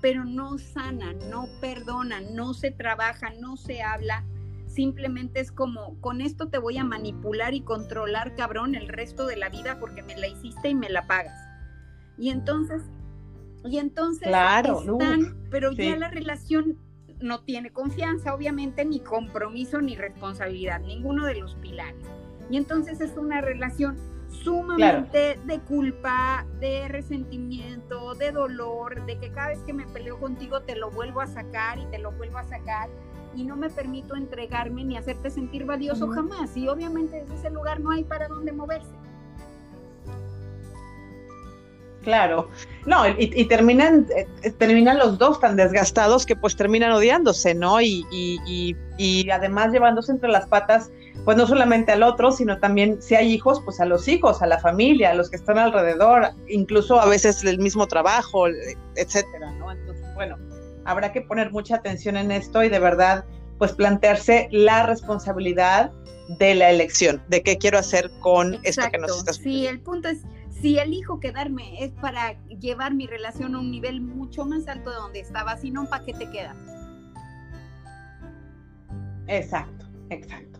[0.02, 4.24] pero no sana, no perdona, no se trabaja, no se habla,
[4.68, 9.38] simplemente es como, con esto te voy a manipular y controlar, cabrón, el resto de
[9.38, 11.38] la vida porque me la hiciste y me la pagas.
[12.18, 12.84] Y entonces,
[13.63, 15.89] y entonces claro, están, uf, pero sí.
[15.89, 16.78] ya la relación
[17.20, 22.06] no tiene confianza, obviamente, ni compromiso, ni responsabilidad, ninguno de los pilares.
[22.50, 23.98] Y entonces es una relación
[24.30, 25.48] sumamente claro.
[25.48, 30.76] de culpa, de resentimiento, de dolor, de que cada vez que me peleo contigo te
[30.76, 32.89] lo vuelvo a sacar y te lo vuelvo a sacar
[33.36, 36.15] y no me permito entregarme ni hacerte sentir valioso uh -huh.
[36.15, 36.58] jamás.
[36.58, 38.91] Y obviamente desde ese lugar no hay para dónde moverse.
[42.08, 42.48] Claro,
[42.86, 47.82] no, y, y terminan, eh, terminan los dos tan desgastados que pues terminan odiándose, ¿no?
[47.82, 50.89] Y, y, y, además llevándose entre las patas,
[51.26, 54.48] pues no solamente al otro, sino también si hay hijos, pues a los hijos, a
[54.48, 58.48] la familia, a los que están alrededor, incluso a veces el mismo trabajo,
[58.96, 59.70] etcétera, ¿no?
[59.70, 60.38] Entonces, bueno,
[60.86, 63.26] habrá que poner mucha atención en esto y de verdad,
[63.58, 65.91] pues plantearse la responsabilidad
[66.39, 68.70] de la elección, de qué quiero hacer con Exacto.
[68.70, 70.20] esto que nos estás Sí, el punto es,
[70.62, 74.96] si elijo quedarme es para llevar mi relación a un nivel mucho más alto de
[74.96, 76.56] donde estaba, si no, ¿para qué te quedas?
[79.28, 80.60] Exacto, exacto.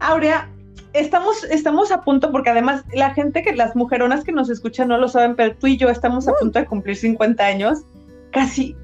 [0.00, 0.50] Aurea,
[0.92, 4.98] estamos, estamos a punto, porque además la gente que, las mujeronas que nos escuchan no
[4.98, 6.34] lo saben, pero tú y yo estamos a uh.
[6.40, 7.80] punto de cumplir 50 años,
[8.32, 8.76] casi,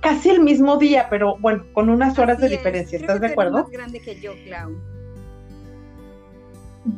[0.00, 2.58] casi el mismo día, pero bueno, con unas horas Así de es.
[2.58, 3.58] diferencia, Creo ¿estás que de acuerdo?
[3.58, 4.89] Eres más grande que yo, Clau.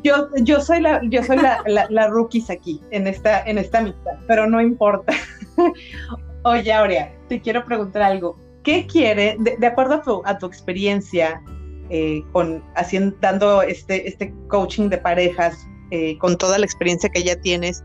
[0.02, 3.80] Yo, yo soy la, yo soy la, la, la rookies aquí, en esta, en esta
[3.80, 5.12] mitad, pero no importa.
[6.44, 8.36] Oye, Aurea, te quiero preguntar algo.
[8.62, 11.42] ¿Qué quiere, de, de acuerdo a tu, a tu experiencia,
[11.90, 17.22] eh, con haciendo, dando este, este coaching de parejas, eh, con toda la experiencia que
[17.22, 17.84] ya tienes,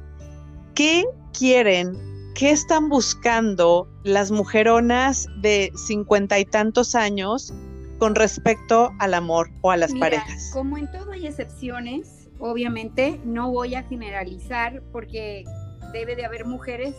[0.76, 1.04] ¿qué
[1.38, 1.98] quieren,
[2.36, 7.54] qué están buscando las mujeronas de cincuenta y tantos años
[7.98, 10.52] con respecto al amor o a las Mira, parejas?
[10.54, 15.44] Como en todo hay excepciones, obviamente no voy a generalizar porque
[15.92, 16.96] debe de haber mujeres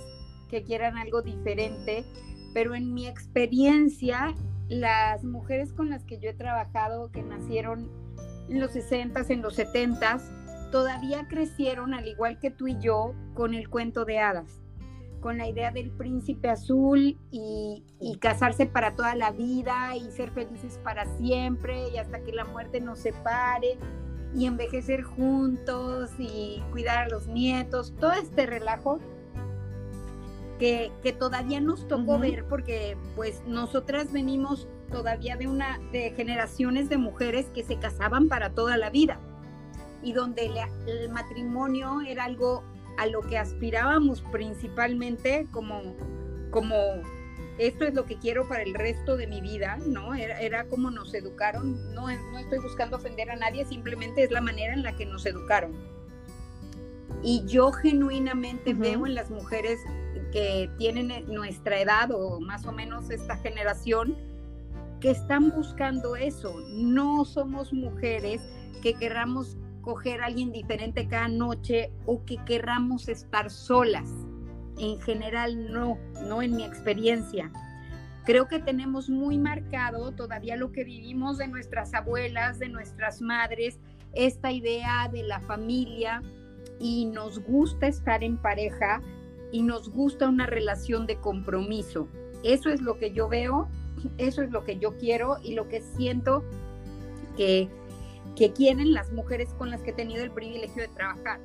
[0.49, 2.05] que quieran algo diferente,
[2.55, 4.35] pero en mi experiencia,
[4.69, 7.91] las mujeres con las que yo he trabajado, que nacieron
[8.49, 13.55] en los 60s, en los 70s, todavía crecieron, al igual que tú y yo, con
[13.55, 14.61] el cuento de hadas.
[15.21, 17.85] Con la idea del príncipe azul y,
[18.21, 22.81] casarse para toda la vida y ser felices para siempre y hasta que la muerte
[22.81, 23.79] nos separe
[24.35, 28.99] y envejecer juntos y cuidar a los nietos, todo este relajo
[30.59, 36.99] que, todavía nos tocó ver porque pues nosotras venimos todavía de una de generaciones de
[36.99, 39.21] mujeres que se casaban para toda la vida
[40.03, 40.51] y donde
[40.87, 42.65] el matrimonio era algo
[42.99, 45.95] a lo que aspirábamos principalmente como,
[46.51, 46.75] como
[47.59, 50.15] esto es lo que quiero para el resto de mi vida, ¿no?
[50.15, 54.75] Era, como nos educaron, no, no estoy buscando ofender a nadie, simplemente es la manera
[54.75, 55.73] en la que nos educaron.
[57.23, 59.81] Y yo genuinamente veo en las mujeres
[60.33, 64.17] que tienen nuestra edad o más o menos esta generación
[65.01, 66.61] que están buscando eso.
[66.69, 68.41] No somos mujeres
[68.83, 69.57] que querramos
[69.91, 74.11] a alguien diferente cada noche o que querramos estar solas.
[74.79, 75.99] En general no,
[76.29, 77.51] no en mi experiencia.
[78.25, 83.79] Creo que tenemos muy marcado todavía lo que vivimos de nuestras abuelas, de nuestras madres,
[84.13, 86.23] esta idea de la familia
[86.79, 89.01] y nos gusta estar en pareja
[89.51, 92.09] y nos gusta una relación de compromiso.
[92.45, 93.69] Eso es lo que yo veo,
[94.19, 96.45] eso es lo que yo quiero y lo que siento
[97.37, 97.69] que
[98.37, 101.41] que quieren las mujeres con las que he tenido el privilegio de trabajar.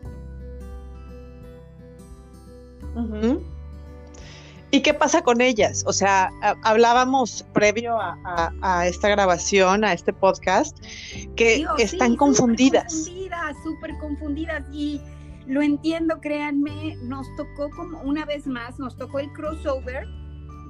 [4.72, 5.84] ¿Y qué pasa con ellas?
[5.88, 6.32] O sea,
[6.64, 10.78] hablábamos previo a, esta grabación, a este podcast,
[11.36, 12.94] que están confundidas.
[12.94, 14.64] Confundidas, súper confundidas.
[14.72, 15.02] Y
[15.46, 20.08] lo entiendo, créanme, nos tocó como una vez más, nos tocó el crossover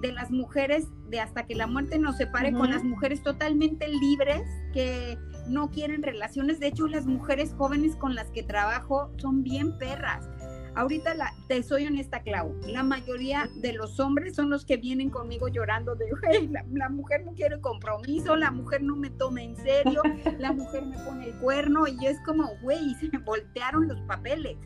[0.03, 4.43] de las mujeres de hasta que la muerte nos separe con las mujeres totalmente libres
[4.73, 6.59] que no quieren relaciones.
[6.59, 10.29] De hecho, las mujeres jóvenes con las que trabajo son bien perras.
[10.75, 12.53] Ahorita la, te soy honesta, Clau.
[12.67, 17.23] La mayoría de los hombres son los que vienen conmigo llorando de, hey, la, mujer
[17.23, 20.01] no quiere compromiso, la mujer no me toma en serio,
[20.37, 24.57] la mujer me pone el cuerno y es como, güey, se me voltearon los papeles.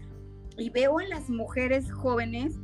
[0.57, 2.59] Y veo a las mujeres jóvenes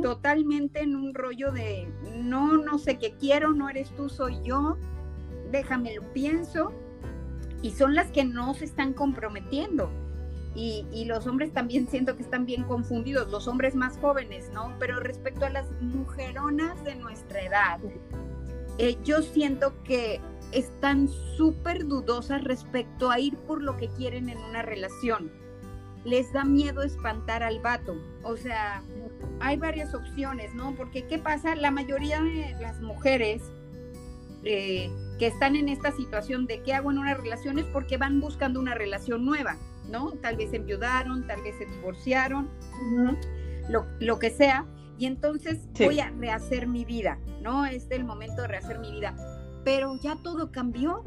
[0.00, 4.76] totalmente en un rollo de, no, no sé qué quiero, no eres tú, soy yo,
[5.50, 6.72] déjame lo pienso
[7.62, 9.90] y son las que no se están comprometiendo.
[10.54, 14.74] Y, los hombres también siento que están bien confundidos, los hombres más jóvenes, ¿no?
[14.78, 17.78] Pero respecto a las mujeronas de nuestra edad,
[18.76, 20.20] eh, yo siento que
[20.52, 25.32] están súper dudosas respecto a ir por lo que quieren en una relación.
[26.04, 27.96] Les da miedo espantar al vato.
[28.22, 28.82] O sea,
[29.40, 30.74] hay varias opciones, ¿no?
[30.74, 31.54] Porque ¿qué pasa?
[31.54, 33.42] La mayoría de las mujeres
[34.44, 38.20] eh, que están en esta situación de qué hago en una relación es porque van
[38.20, 39.56] buscando una relación nueva,
[39.88, 40.12] ¿no?
[40.20, 42.48] Tal vez se enviudaron, tal vez se divorciaron,
[43.68, 44.66] lo, que sea,
[44.98, 47.66] y entonces voy a rehacer mi vida, ¿no?
[47.66, 49.14] Es el momento de rehacer mi vida.
[49.64, 51.04] Pero ya todo cambió,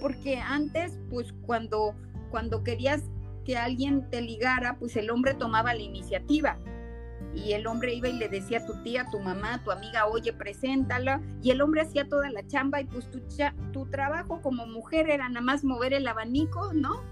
[0.00, 1.94] porque antes, pues cuando,
[2.30, 3.02] cuando querías
[3.44, 6.58] que alguien te ligara, pues el hombre tomaba la iniciativa,
[7.34, 9.70] y el hombre iba y le decía a tu tía, a tu mamá, a tu
[9.70, 13.22] amiga, oye, preséntala, y el hombre hacía toda la chamba y pues tu,
[13.72, 17.02] tu trabajo como mujer era nada más mover el abanico, ¿no?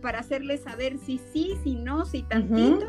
[0.00, 2.86] Para hacerle saber si sí, si no, si tantito.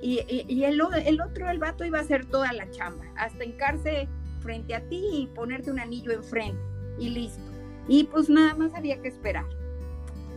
[0.00, 4.08] Y, y, el, el, otro, el vato, iba a hacer toda la chamba, hasta encarse
[4.40, 6.60] frente a ti y ponerte un anillo enfrente
[6.98, 7.42] y listo.
[7.86, 9.46] Y pues nada más había que esperar.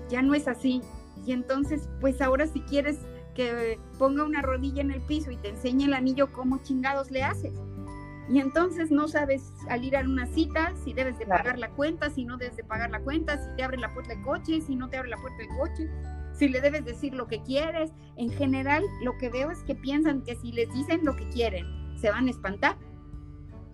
[0.10, 0.82] Ya no es así.
[1.26, 2.98] Y entonces, pues ahora si quieres
[3.36, 7.24] que ponga una rodilla en el piso y te enseñe el anillo, ¿cómo chingados le
[7.24, 7.54] haces?
[8.28, 12.10] Y entonces no sabes al ir a una cita si debes de pagar la cuenta,
[12.10, 14.76] si no debes de pagar la cuenta, si te abre la puerta del coche, si
[14.76, 15.90] no te abre la puerta del coche,
[16.34, 17.92] si le debes decir lo que quieres.
[18.16, 21.66] En general, lo que veo es que piensan que si les dicen lo que quieren,
[22.00, 22.78] se van a espantar.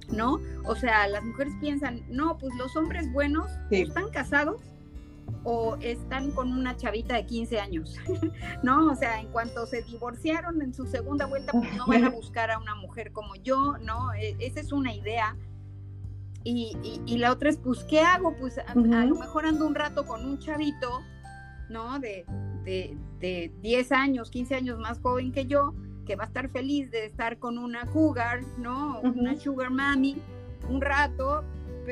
[0.10, 0.40] ¿No?
[0.66, 4.62] O sea, las mujeres piensan, no, pues los hombres buenos están casados
[5.44, 7.98] o están con una chavita de 15 años,
[8.64, 8.92] ¿no?
[8.92, 12.52] O sea, en cuanto se divorciaron en su segunda vuelta, pues no van a buscar
[12.52, 14.14] a una mujer como yo, ¿no?
[14.14, 15.36] E, esa es una idea.
[16.44, 18.36] Y, la otra es, pues, ¿qué hago?
[18.36, 21.02] Pues a, lo mejor ando un rato con un chavito,
[21.70, 22.00] ¿no?
[22.00, 22.26] De,
[22.64, 25.76] de, 10 años, 15 años más joven que yo,
[26.08, 29.02] que va a estar feliz de estar con una cougar, ¿no?
[29.02, 30.18] Una sugar mami,
[30.68, 31.44] un rato,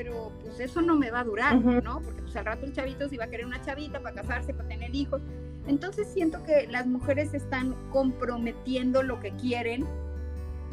[0.01, 1.99] pero pues eso no me va a durar, ¿no?
[1.99, 4.69] Porque pues al rato el chavito se va a querer una chavita para casarse, para
[4.69, 5.21] tener hijos.
[5.67, 9.85] Entonces siento que las mujeres están comprometiendo lo que quieren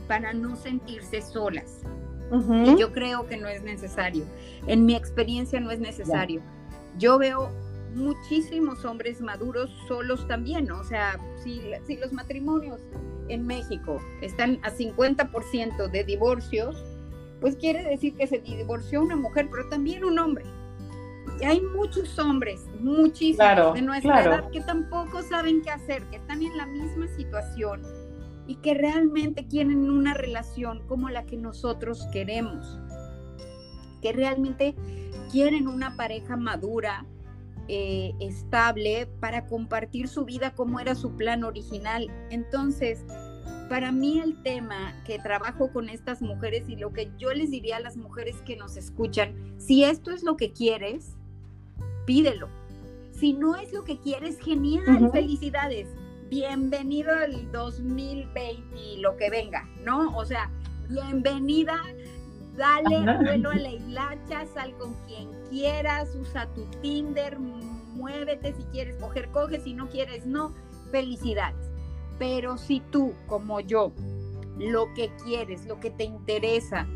[0.06, 1.82] para no sentirse solas.
[2.30, 4.24] Y yo creo que no es necesario.
[4.68, 6.40] En mi experiencia no es necesario.
[6.96, 7.50] Yo veo
[7.96, 10.78] muchísimos hombres maduros solos también, ¿no?
[10.78, 12.80] O sea, si, si los matrimonios
[13.28, 16.76] en México están a 50% de divorcios,
[17.40, 20.44] pues quiere decir que se divorció una mujer, pero también un hombre.
[21.40, 26.42] Y hay muchos hombres, muchísimos de nuestra edad que tampoco saben qué hacer, que están
[26.42, 27.82] en la misma situación
[28.46, 32.78] y que realmente quieren una relación como la que nosotros queremos,
[34.00, 34.74] que realmente
[35.30, 37.04] quieren una pareja madura,
[37.68, 42.08] eh, estable, para compartir su vida como era su plan original.
[42.30, 43.04] Entonces,
[43.68, 47.76] para mí el tema que trabajo con estas mujeres y lo que yo les diría
[47.76, 51.16] a las mujeres que nos escuchan, si esto es lo que quieres,
[52.04, 52.48] pídelo.
[53.12, 55.88] Si no es lo que quieres, genial, felicidades.
[56.28, 60.16] Bienvenido al 2020 y lo que venga, ¿no?
[60.16, 60.50] O sea,
[60.88, 61.80] bienvenida,
[62.56, 68.96] dale vuelo a la hilacha, sal con quien quieras, usa tu Tinder, muévete si quieres
[68.96, 70.52] coger, coge, si no quieres, no,
[70.90, 71.75] felicidades
[72.18, 73.92] pero si tú, como yo,
[74.58, 76.86] lo que quieres, lo que te interesa,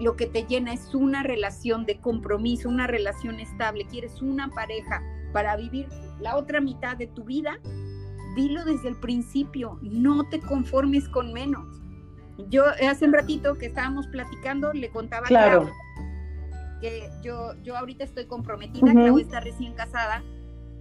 [0.00, 5.02] lo que te llena es una relación de compromiso, una relación estable, quieres una pareja
[5.32, 5.88] para vivir
[6.20, 7.58] la otra mitad de tu vida,
[8.34, 11.80] dilo desde el principio, no te conformes con menos.
[12.48, 15.70] Yo hace un ratito que estábamos platicando, le contaba claro.
[16.80, 20.24] que yo, yo ahorita estoy comprometida, uh está recién casada,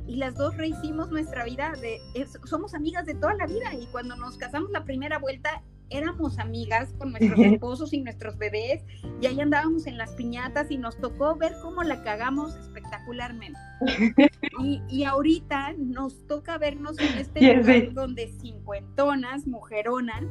[0.07, 2.01] y las dos rehicimos nuestra vida, de,
[2.45, 6.93] somos amigas de toda la vida y cuando nos casamos la primera vuelta éramos amigas
[6.97, 8.83] con nuestros esposos y nuestros bebés
[9.21, 13.59] y ahí andábamos en las piñatas y nos tocó ver cómo la cagamos espectacularmente.
[14.59, 20.23] Y, y ahorita nos toca vernos en este lugar donde cincuentonas, mujeronas,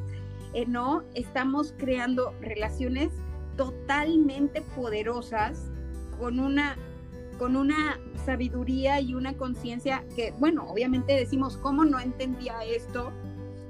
[0.55, 1.03] eh, ¿no?
[1.15, 3.11] Estamos creando relaciones
[3.57, 5.73] totalmente poderosas
[6.21, 6.77] con una
[7.43, 13.11] con una sabiduría y una conciencia que, bueno, obviamente decimos, ¿cómo no entendía esto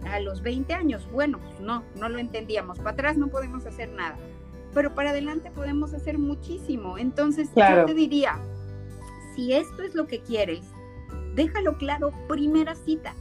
[0.04, 1.08] a los 20 años?
[1.10, 2.76] Bueno, pues no, no lo entendíamos.
[2.76, 4.18] Para atrás no podemos hacer nada,
[4.74, 6.98] pero para adelante podemos hacer muchísimo.
[6.98, 8.38] Entonces, yo te diría,
[9.34, 10.66] si esto es lo que quieres,
[11.34, 13.14] déjalo claro, primera cita.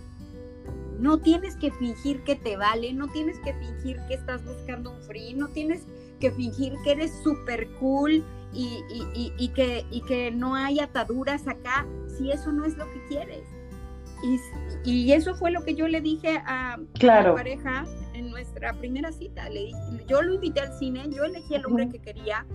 [0.99, 5.01] No tienes que fingir que te vale, no tienes que fingir que estás buscando un
[5.03, 5.85] free, no tienes
[6.19, 11.87] que fingir que eres súper cool y, que, y que no hay ataduras acá
[12.17, 13.47] si eso no es lo que quieres.
[14.83, 19.49] Y, eso fue lo que yo le dije a, mi pareja en nuestra primera cita.
[19.49, 19.71] Le,
[20.07, 22.45] yo lo invité al cine, yo elegí al hombre que quería.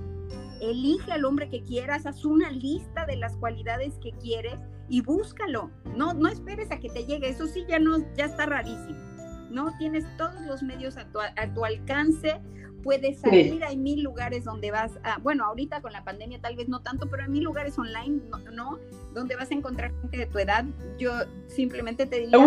[0.61, 5.71] Elige al hombre que quieras, haz una lista de las cualidades que quieres y búscalo.
[5.97, 7.29] No, no esperes a que te llegue.
[7.29, 9.16] Eso sí ya no, ya está rarísimo.
[9.51, 12.41] No tienes todos los medios a tu, a tu alcance
[12.87, 16.69] puedes salir, hay mil lugares donde vas, a, bueno, ahorita con la pandemia tal vez
[16.69, 18.21] no tanto, pero hay mil lugares online,
[18.53, 18.79] ¿no?
[19.13, 20.65] Donde vas a encontrar gente de tu edad.
[20.97, 21.11] Yo
[21.49, 22.39] simplemente te diría,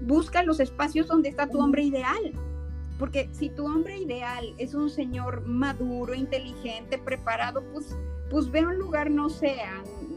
[0.00, 2.32] busca los espacios donde está tu hombre ideal.
[2.98, 7.94] Porque si tu hombre ideal es un señor maduro, inteligente, preparado, pues,
[8.30, 9.56] pues ve a un lugar, no sé,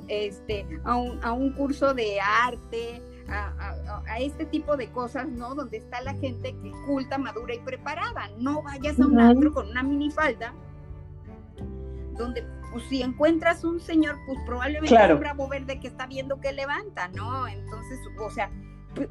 [0.07, 5.55] este, a un, a un curso de arte, a, este tipo de cosas, ¿no?
[5.55, 8.29] Donde está la gente que culta, madura y preparada.
[8.37, 10.53] No vayas a un antro con una minifalda,
[12.17, 16.39] donde pues, si encuentras un señor, pues probablemente es un bravo verde que está viendo
[16.39, 17.47] que levanta, ¿no?
[17.47, 18.51] Entonces, o sea,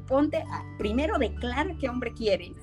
[0.07, 0.43] ponte,
[0.77, 2.55] primero declara qué hombre quieres,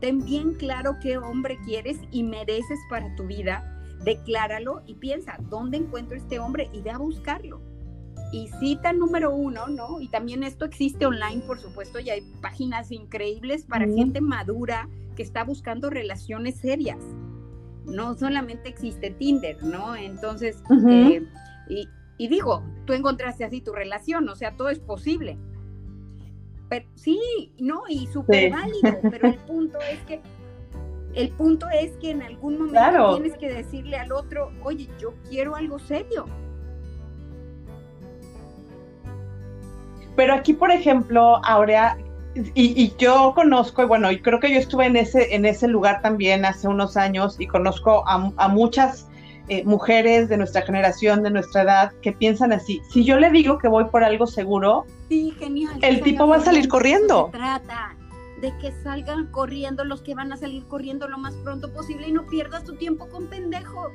[0.00, 5.78] ten bien claro qué hombre quieres y mereces para tu vida, decláralo y piensa, ¿dónde
[5.78, 6.70] encuentro este hombre?
[6.72, 7.60] Y ve a buscarlo
[8.32, 10.00] y cita número uno, ¿no?
[10.00, 15.22] Y también esto existe online, por supuesto, y hay páginas increíbles para gente madura que
[15.22, 16.98] está buscando relaciones serias.
[17.84, 19.94] No solamente existe Tinder, ¿no?
[19.94, 21.22] Entonces, eh,
[22.18, 25.38] y, digo, tú encontraste así tu relación, o sea, todo es posible.
[26.68, 30.20] Pero, sí, no, y súper válido, pero el punto es que
[31.14, 35.56] el punto es que en algún momento tienes que decirle al otro, oye, yo quiero
[35.56, 36.26] algo serio
[40.16, 41.96] Pero aquí, por ejemplo, Aurea,
[42.54, 46.02] y, yo conozco, y bueno, y creo que yo estuve en ese, en ese lugar
[46.02, 49.08] también hace unos años y conozco a, muchas
[49.48, 52.82] eh, mujeres de nuestra generación, de nuestra edad, que piensan así.
[52.90, 57.30] Si yo le digo que voy por algo seguro, el tipo va a salir corriendo.
[57.32, 57.96] Se trata
[58.40, 62.12] de que salgan corriendo los que van a salir corriendo lo más pronto posible y
[62.12, 63.90] no pierdas tu tiempo con pendejo.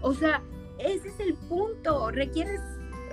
[0.00, 0.42] O sea,
[0.78, 2.10] ese es el punto.
[2.10, 2.60] Requieres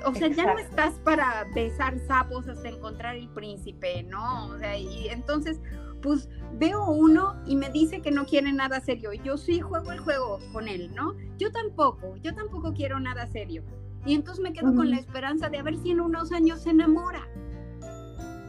[0.05, 4.47] o sea, ya no estás para besar sapos hasta encontrar el príncipe, ¿no?
[4.47, 5.59] O sea, y entonces,
[6.01, 9.11] pues veo uno y me dice que no quiere nada serio.
[9.13, 11.13] Yo sí juego el juego con él, ¿no?
[11.37, 13.63] Yo tampoco, yo tampoco quiero nada serio.
[14.05, 16.71] Y entonces me quedo con la esperanza de a ver si en unos años se
[16.71, 17.25] enamora.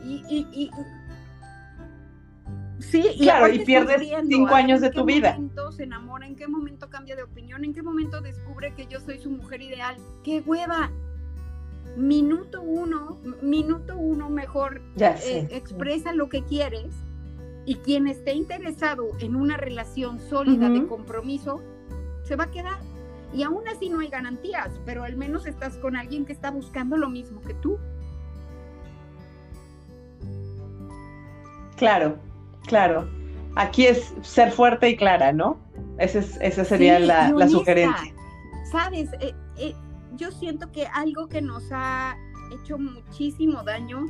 [0.05, 0.71] Y, y, y
[2.81, 5.31] Sí, y claro, y pierdes cinco años de tu vida.
[5.31, 6.27] ¿En qué momento se enamora?
[6.27, 7.65] ¿En qué momento cambia de opinión?
[7.65, 9.97] ¿En qué momento descubre que yo soy su mujer ideal?
[10.23, 10.91] ¡Qué hueva!
[11.97, 16.93] Minuto uno, minuto uno mejor eh, expresa lo que quieres
[17.67, 21.63] y quien esté interesado en una relación sólida de compromiso
[22.25, 22.79] se va a quedar.
[23.33, 26.97] Y aún así no hay garantías, pero al menos estás con alguien que está buscando
[26.97, 27.79] lo mismo que tú.
[31.77, 32.17] Claro,
[32.67, 33.09] claro.
[33.57, 35.59] Aquí es ser fuerte y clara, ¿no?
[35.99, 38.15] Ese esa sería la, sugerencia.
[38.71, 39.75] Sabes, eh, eh,
[40.17, 42.17] yo siento que algo que nos ha
[42.53, 44.07] hecho muchísimo daño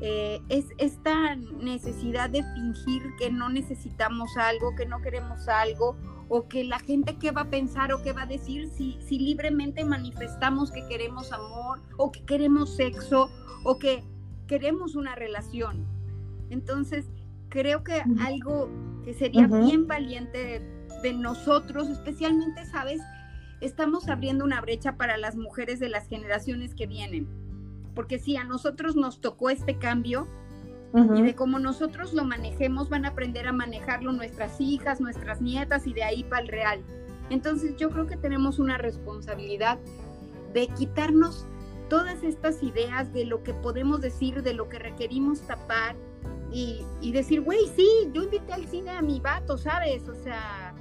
[0.00, 5.96] eh, es esta necesidad de fingir que no necesitamos algo, que no queremos algo,
[6.28, 9.18] o que la gente qué va a pensar o qué va a decir si, si
[9.18, 13.30] libremente manifestamos que queremos amor, o que queremos sexo,
[13.64, 14.02] o que
[14.46, 15.86] queremos una relación.
[16.50, 17.06] Entonces,
[17.48, 18.68] creo que algo
[19.04, 20.62] que sería bien valiente
[21.02, 23.00] de, nosotros, especialmente, ¿sabes?
[23.62, 27.28] Estamos abriendo una brecha para las mujeres de las generaciones que vienen.
[27.94, 30.26] Porque si a nosotros nos tocó este cambio,
[30.94, 35.86] y de cómo nosotros lo manejemos, van a aprender a manejarlo nuestras hijas, nuestras nietas
[35.86, 36.82] y de ahí para el real.
[37.30, 39.78] Entonces yo creo que tenemos una responsabilidad
[40.52, 41.46] de quitarnos
[41.88, 45.96] todas estas ideas de lo que podemos decir, de lo que requerimos tapar,
[46.52, 50.06] y, decir, güey, sí, yo invité al cine a mi vato, ¿sabes?
[50.08, 50.71] O sea,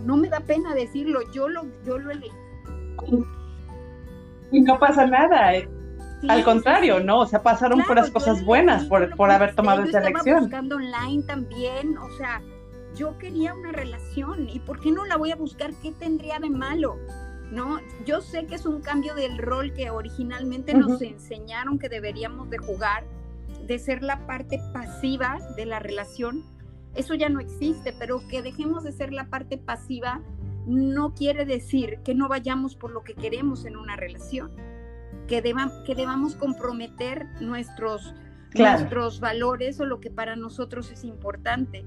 [0.00, 2.32] no me da pena decirlo, yo lo, yo lo elegí.
[4.50, 5.68] Y no pasa nada, eh.
[6.28, 7.20] al contrario, ¿no?
[7.20, 10.40] O sea, pasaron puras cosas buenas por, por haber tomado esa elección.
[10.40, 12.42] buscando online también, o sea,
[12.94, 15.72] yo quería una relación y ¿por qué no la voy a buscar?
[15.82, 16.96] ¿Qué tendría de malo?
[17.50, 17.80] ¿No?
[18.06, 22.58] Yo sé que es un cambio del rol que originalmente nos enseñaron que deberíamos de
[22.58, 23.04] jugar,
[23.66, 26.44] de ser la parte pasiva de la relación,
[26.94, 30.20] eso ya no existe, pero que dejemos de ser la parte pasiva
[30.66, 34.50] no quiere decir que no vayamos por lo que queremos en una relación,
[35.26, 35.42] que,
[35.84, 38.14] que debamos comprometer nuestros,
[38.54, 41.84] nuestros valores o lo que para nosotros es importante.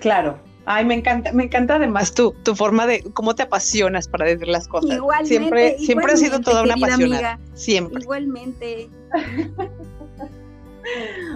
[0.00, 4.26] Claro, Ay, me encanta, me encanta además tu, tu forma de cómo te apasionas para
[4.26, 4.96] decir las cosas.
[4.96, 7.40] Igualmente, siempre, siempre ha sido toda una apasionada.
[7.54, 8.02] siempre.
[8.02, 8.90] Igualmente.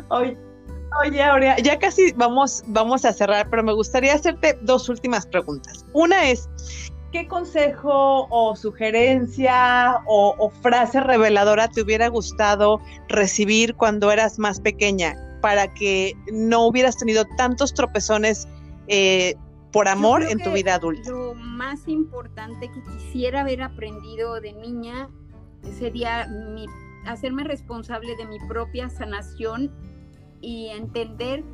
[0.09, 0.37] oye,
[1.05, 5.85] oye, Aurea, ya casi vamos, vamos a cerrar, pero me gustaría hacerte dos últimas preguntas.
[5.93, 6.49] Una es,
[7.13, 14.61] ¿qué consejo o sugerencia o, o frase reveladora te hubiera gustado recibir cuando eras más
[14.61, 18.49] pequeña para que no hubieras tenido tantos tropezones?
[18.89, 19.35] Eh,
[19.75, 21.11] por amor en tu vida adulta?
[21.11, 25.09] Lo más importante que quisiera haber aprendido de niña
[25.77, 26.67] sería mi,
[27.07, 29.73] hacerme responsable de mi propia sanación
[30.41, 31.45] y entender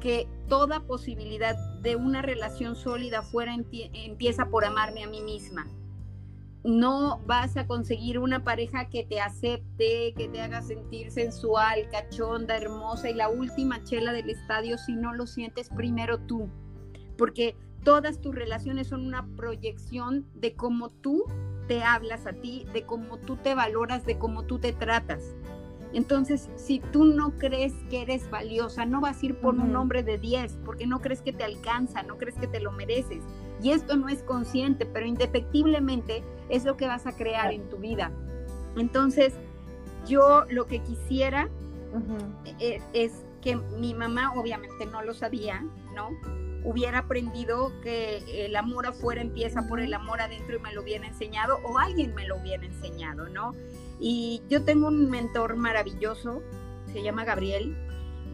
[0.00, 5.66] que toda posibilidad de una relación sólida fuera empieza por amarme a mí misma.
[6.64, 12.56] No vas a conseguir una pareja que te acepte, que te haga sentir sensual, cachonda,
[12.56, 16.48] hermosa y la última chela del estadio si no lo sientes primero tú
[17.16, 21.24] porque todas tus relaciones son una proyección de cómo tú
[21.68, 25.34] te hablas a ti, de cómo tú te valoras, de cómo tú te tratas.
[25.92, 30.02] Entonces, si tú no crees que eres valiosa, no vas a ir por un hombre
[30.02, 33.22] de 10, porque no crees que te alcanza, no crees que te lo mereces.
[33.62, 37.76] Y esto no es consciente, pero indefectiblemente es lo que vas a crear en tu
[37.76, 38.10] vida.
[38.76, 39.34] Entonces,
[40.06, 41.50] yo lo que quisiera
[42.58, 45.62] es, es que mi mamá, obviamente no lo sabía,
[45.94, 46.08] ¿no?
[46.64, 51.06] Hubiera aprendido que el amor afuera empieza por el amor adentro y me lo hubiera
[51.06, 53.54] enseñado o alguien me lo hubiera enseñado, ¿no?
[53.98, 56.42] Y yo tengo un mentor maravilloso,
[56.92, 57.76] se llama Gabriel,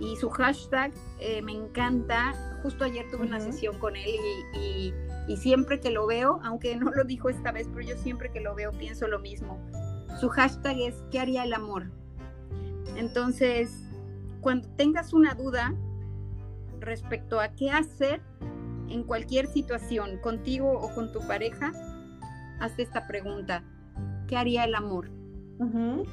[0.00, 2.34] y su hashtag eh, me encanta.
[2.62, 4.08] Justo ayer tuve una sesión con él
[4.54, 4.94] y,
[5.28, 8.40] y, siempre que lo veo, aunque no lo dijo esta vez, pero yo siempre que
[8.40, 9.58] lo veo pienso lo mismo.
[10.20, 11.90] Su hashtag es ¿qué haría el amor?
[12.96, 13.84] Entonces,
[14.40, 15.74] cuando tengas una duda,
[16.80, 18.20] respecto a qué hacer
[18.88, 21.72] en cualquier situación, contigo o con tu pareja,
[22.60, 23.62] hazte esta pregunta.
[24.26, 25.10] ¿Qué haría el amor?
[25.60, 26.04] me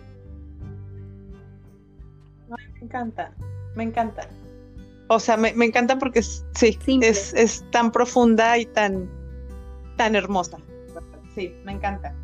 [2.82, 3.34] encanta,
[3.76, 4.28] me encanta.
[5.07, 9.09] O sea, me, encanta porque es, sí, es, es, tan profunda y tan,
[9.97, 10.57] tan hermosa.
[11.36, 12.16] Sí, me encanta.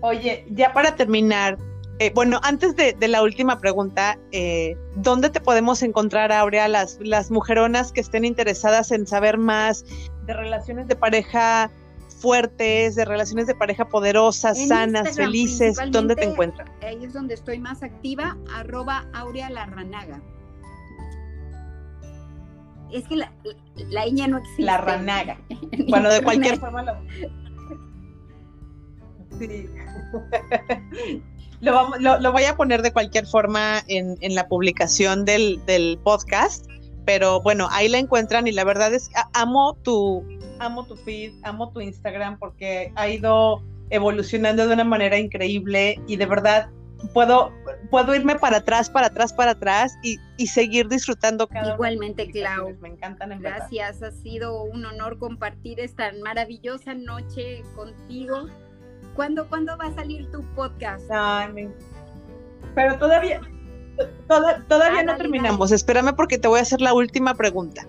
[0.00, 1.58] Oye, ya para terminar,
[2.00, 7.30] eh, bueno, antes de, la última pregunta, eh, ¿dónde te podemos encontrar, Aurea, las, las
[7.30, 9.84] mujeronas que estén interesadas en saber más
[10.26, 11.70] de relaciones de pareja
[12.18, 16.68] fuertes, de relaciones de pareja poderosas, sanas, felices, ¿dónde te encuentras?
[16.82, 20.20] Ahí es donde estoy más activa, arroba Aurea Larranaga.
[22.90, 23.32] Es que la,
[23.90, 24.62] la, no existe.
[24.62, 25.38] La ranaga.
[25.88, 27.00] bueno, de cualquier forma la...
[29.38, 29.68] Sí.
[31.64, 36.66] lo, voy a poner de cualquier forma en, la publicación del, podcast,
[37.04, 40.24] pero bueno, ahí la encuentran y la verdad es que amo tu,
[40.58, 46.16] amo tu feed, amo tu Instagram porque ha ido evolucionando de una manera increíble y
[46.16, 46.70] de verdad
[47.12, 47.52] puedo,
[47.90, 52.76] puedo irme para atrás, para atrás, para atrás y, seguir disfrutando cada Igualmente, Clau.
[52.80, 53.32] Me encantan.
[53.32, 58.48] En Gracias, ha sido un honor compartir esta maravillosa noche contigo.
[59.14, 61.08] ¿Cuándo, ¿cuándo va a salir tu podcast?
[62.74, 63.40] Pero todavía,
[64.26, 65.70] todavía ah, no terminamos.
[65.70, 67.86] Espérame porque te voy a hacer la última pregunta.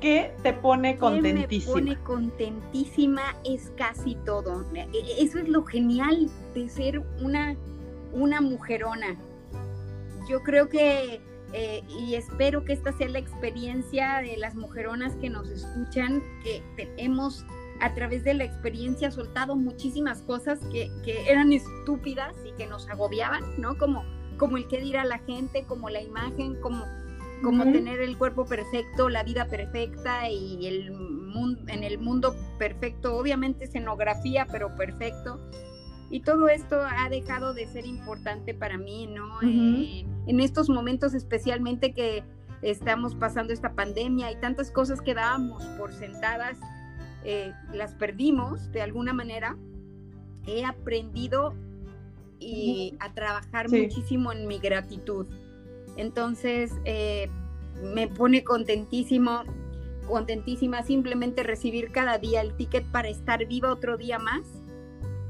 [0.00, 1.74] ¿Qué te pone contentísima?
[1.74, 4.64] ¿Qué me pone contentísima es casi todo.
[4.74, 7.56] E, e, eso es lo genial de ser una,
[8.12, 9.16] una mujerona.
[10.28, 11.20] Yo creo que,
[11.52, 16.62] eh, y espero que esta sea la experiencia de las mujeronas que nos escuchan, que
[16.96, 17.44] hemos
[17.80, 20.90] a través de la experiencia soltado muchísimas cosas que,
[21.28, 23.76] eran estúpidas y que nos agobiaban, ¿no?
[23.78, 24.04] Como,
[24.36, 26.84] como el que dirá la gente, como la imagen, como,
[27.42, 33.16] como tener el cuerpo perfecto, la vida perfecta y el mundo, en el mundo perfecto,
[33.16, 35.40] obviamente escenografía, pero perfecto.
[36.10, 39.40] Y todo esto ha dejado de ser importante para mí, ¿no?
[39.42, 42.24] Eh, en estos momentos especialmente que
[42.62, 46.58] estamos pasando esta pandemia y tantas cosas que dábamos por sentadas,
[47.24, 49.56] eh, las perdimos de alguna manera,
[50.46, 51.54] he aprendido
[52.38, 55.26] y a trabajar muchísimo en mi gratitud.
[55.96, 57.28] Entonces, eh,
[57.94, 59.42] me pone contentísimo,
[60.08, 64.42] contentísima simplemente recibir cada día el ticket para estar viva otro día más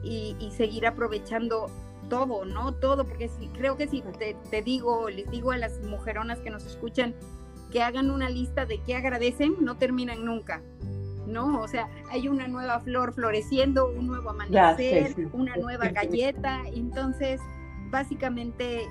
[0.02, 1.66] y, seguir aprovechando
[2.08, 2.74] todo, ¿no?
[2.74, 6.50] Todo, porque si, creo que si te, te, digo, les digo a las mujeronas que
[6.50, 7.14] nos escuchan
[7.70, 10.62] que hagan una lista de qué agradecen, no terminan nunca.
[11.30, 11.60] ¿No?
[11.60, 17.40] O sea, hay una nueva flor floreciendo, un nuevo amanecer, una nueva galleta, entonces
[17.90, 18.86] básicamente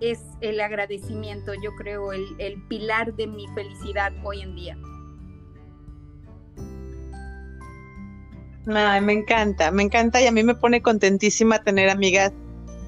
[0.00, 4.76] es el agradecimiento, yo creo, el, el pilar de mi felicidad hoy en día.
[8.66, 12.32] Ay, me encanta, me encanta y a mí me pone contentísima tener amigas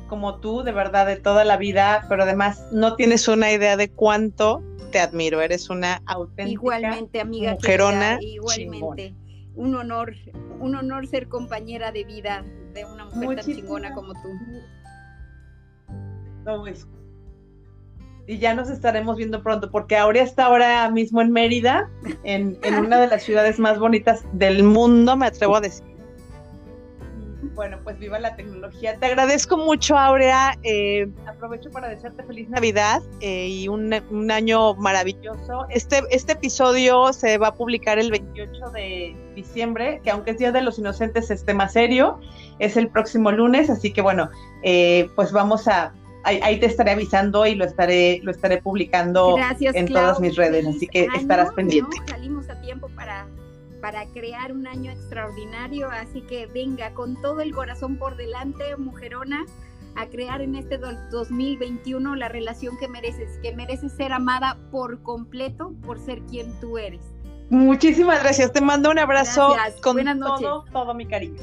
[0.09, 3.91] como tú, de verdad, de toda la vida, pero además no tienes una idea de
[3.91, 4.63] cuánto
[4.95, 8.17] te admiro, eres una auténtica igualmente, amiga mujerona.
[8.21, 9.13] igualmente.
[9.57, 10.15] Un honor,
[10.61, 14.29] un honor ser compañera de vida de una mujer tan chingona como tú.
[18.29, 21.91] y ya nos estaremos viendo pronto, porque Aurea está ahora mismo en Mérida,
[22.23, 25.94] en, en una de las ciudades más bonitas del mundo, me atrevo a decir
[27.55, 28.97] bueno, pues viva la tecnología.
[28.99, 30.59] Te agradezco mucho, Aurea.
[30.63, 33.93] Eh, aprovecho para desearte feliz Navidad eh, y un,
[34.31, 35.67] año maravilloso.
[35.71, 40.53] Este, este episodio se va a publicar el 28 de diciembre, que aunque es Día
[40.53, 42.21] de los Inocentes, es tema serio.
[42.59, 44.31] Es el próximo lunes, así que bueno,
[44.63, 45.93] eh, pues vamos a
[46.27, 50.87] Ahí, te estaré avisando y lo estaré, lo estaré publicando en todas mis redes, así
[50.87, 51.99] que estarás pendiente.
[52.09, 53.27] Salimos a tiempo para
[53.85, 55.91] para crear un año extraordinario.
[55.91, 59.45] Así que venga con todo el corazón por delante, mujerona,
[59.95, 65.75] a crear en este 2021 la relación que mereces, que mereces ser amada por completo
[65.85, 67.03] por ser quien tú eres.
[67.51, 68.55] Muchísimas gracias.
[68.55, 70.41] Te mando un abrazo con Buenas noches.
[70.41, 71.43] todo, todo mi cariño.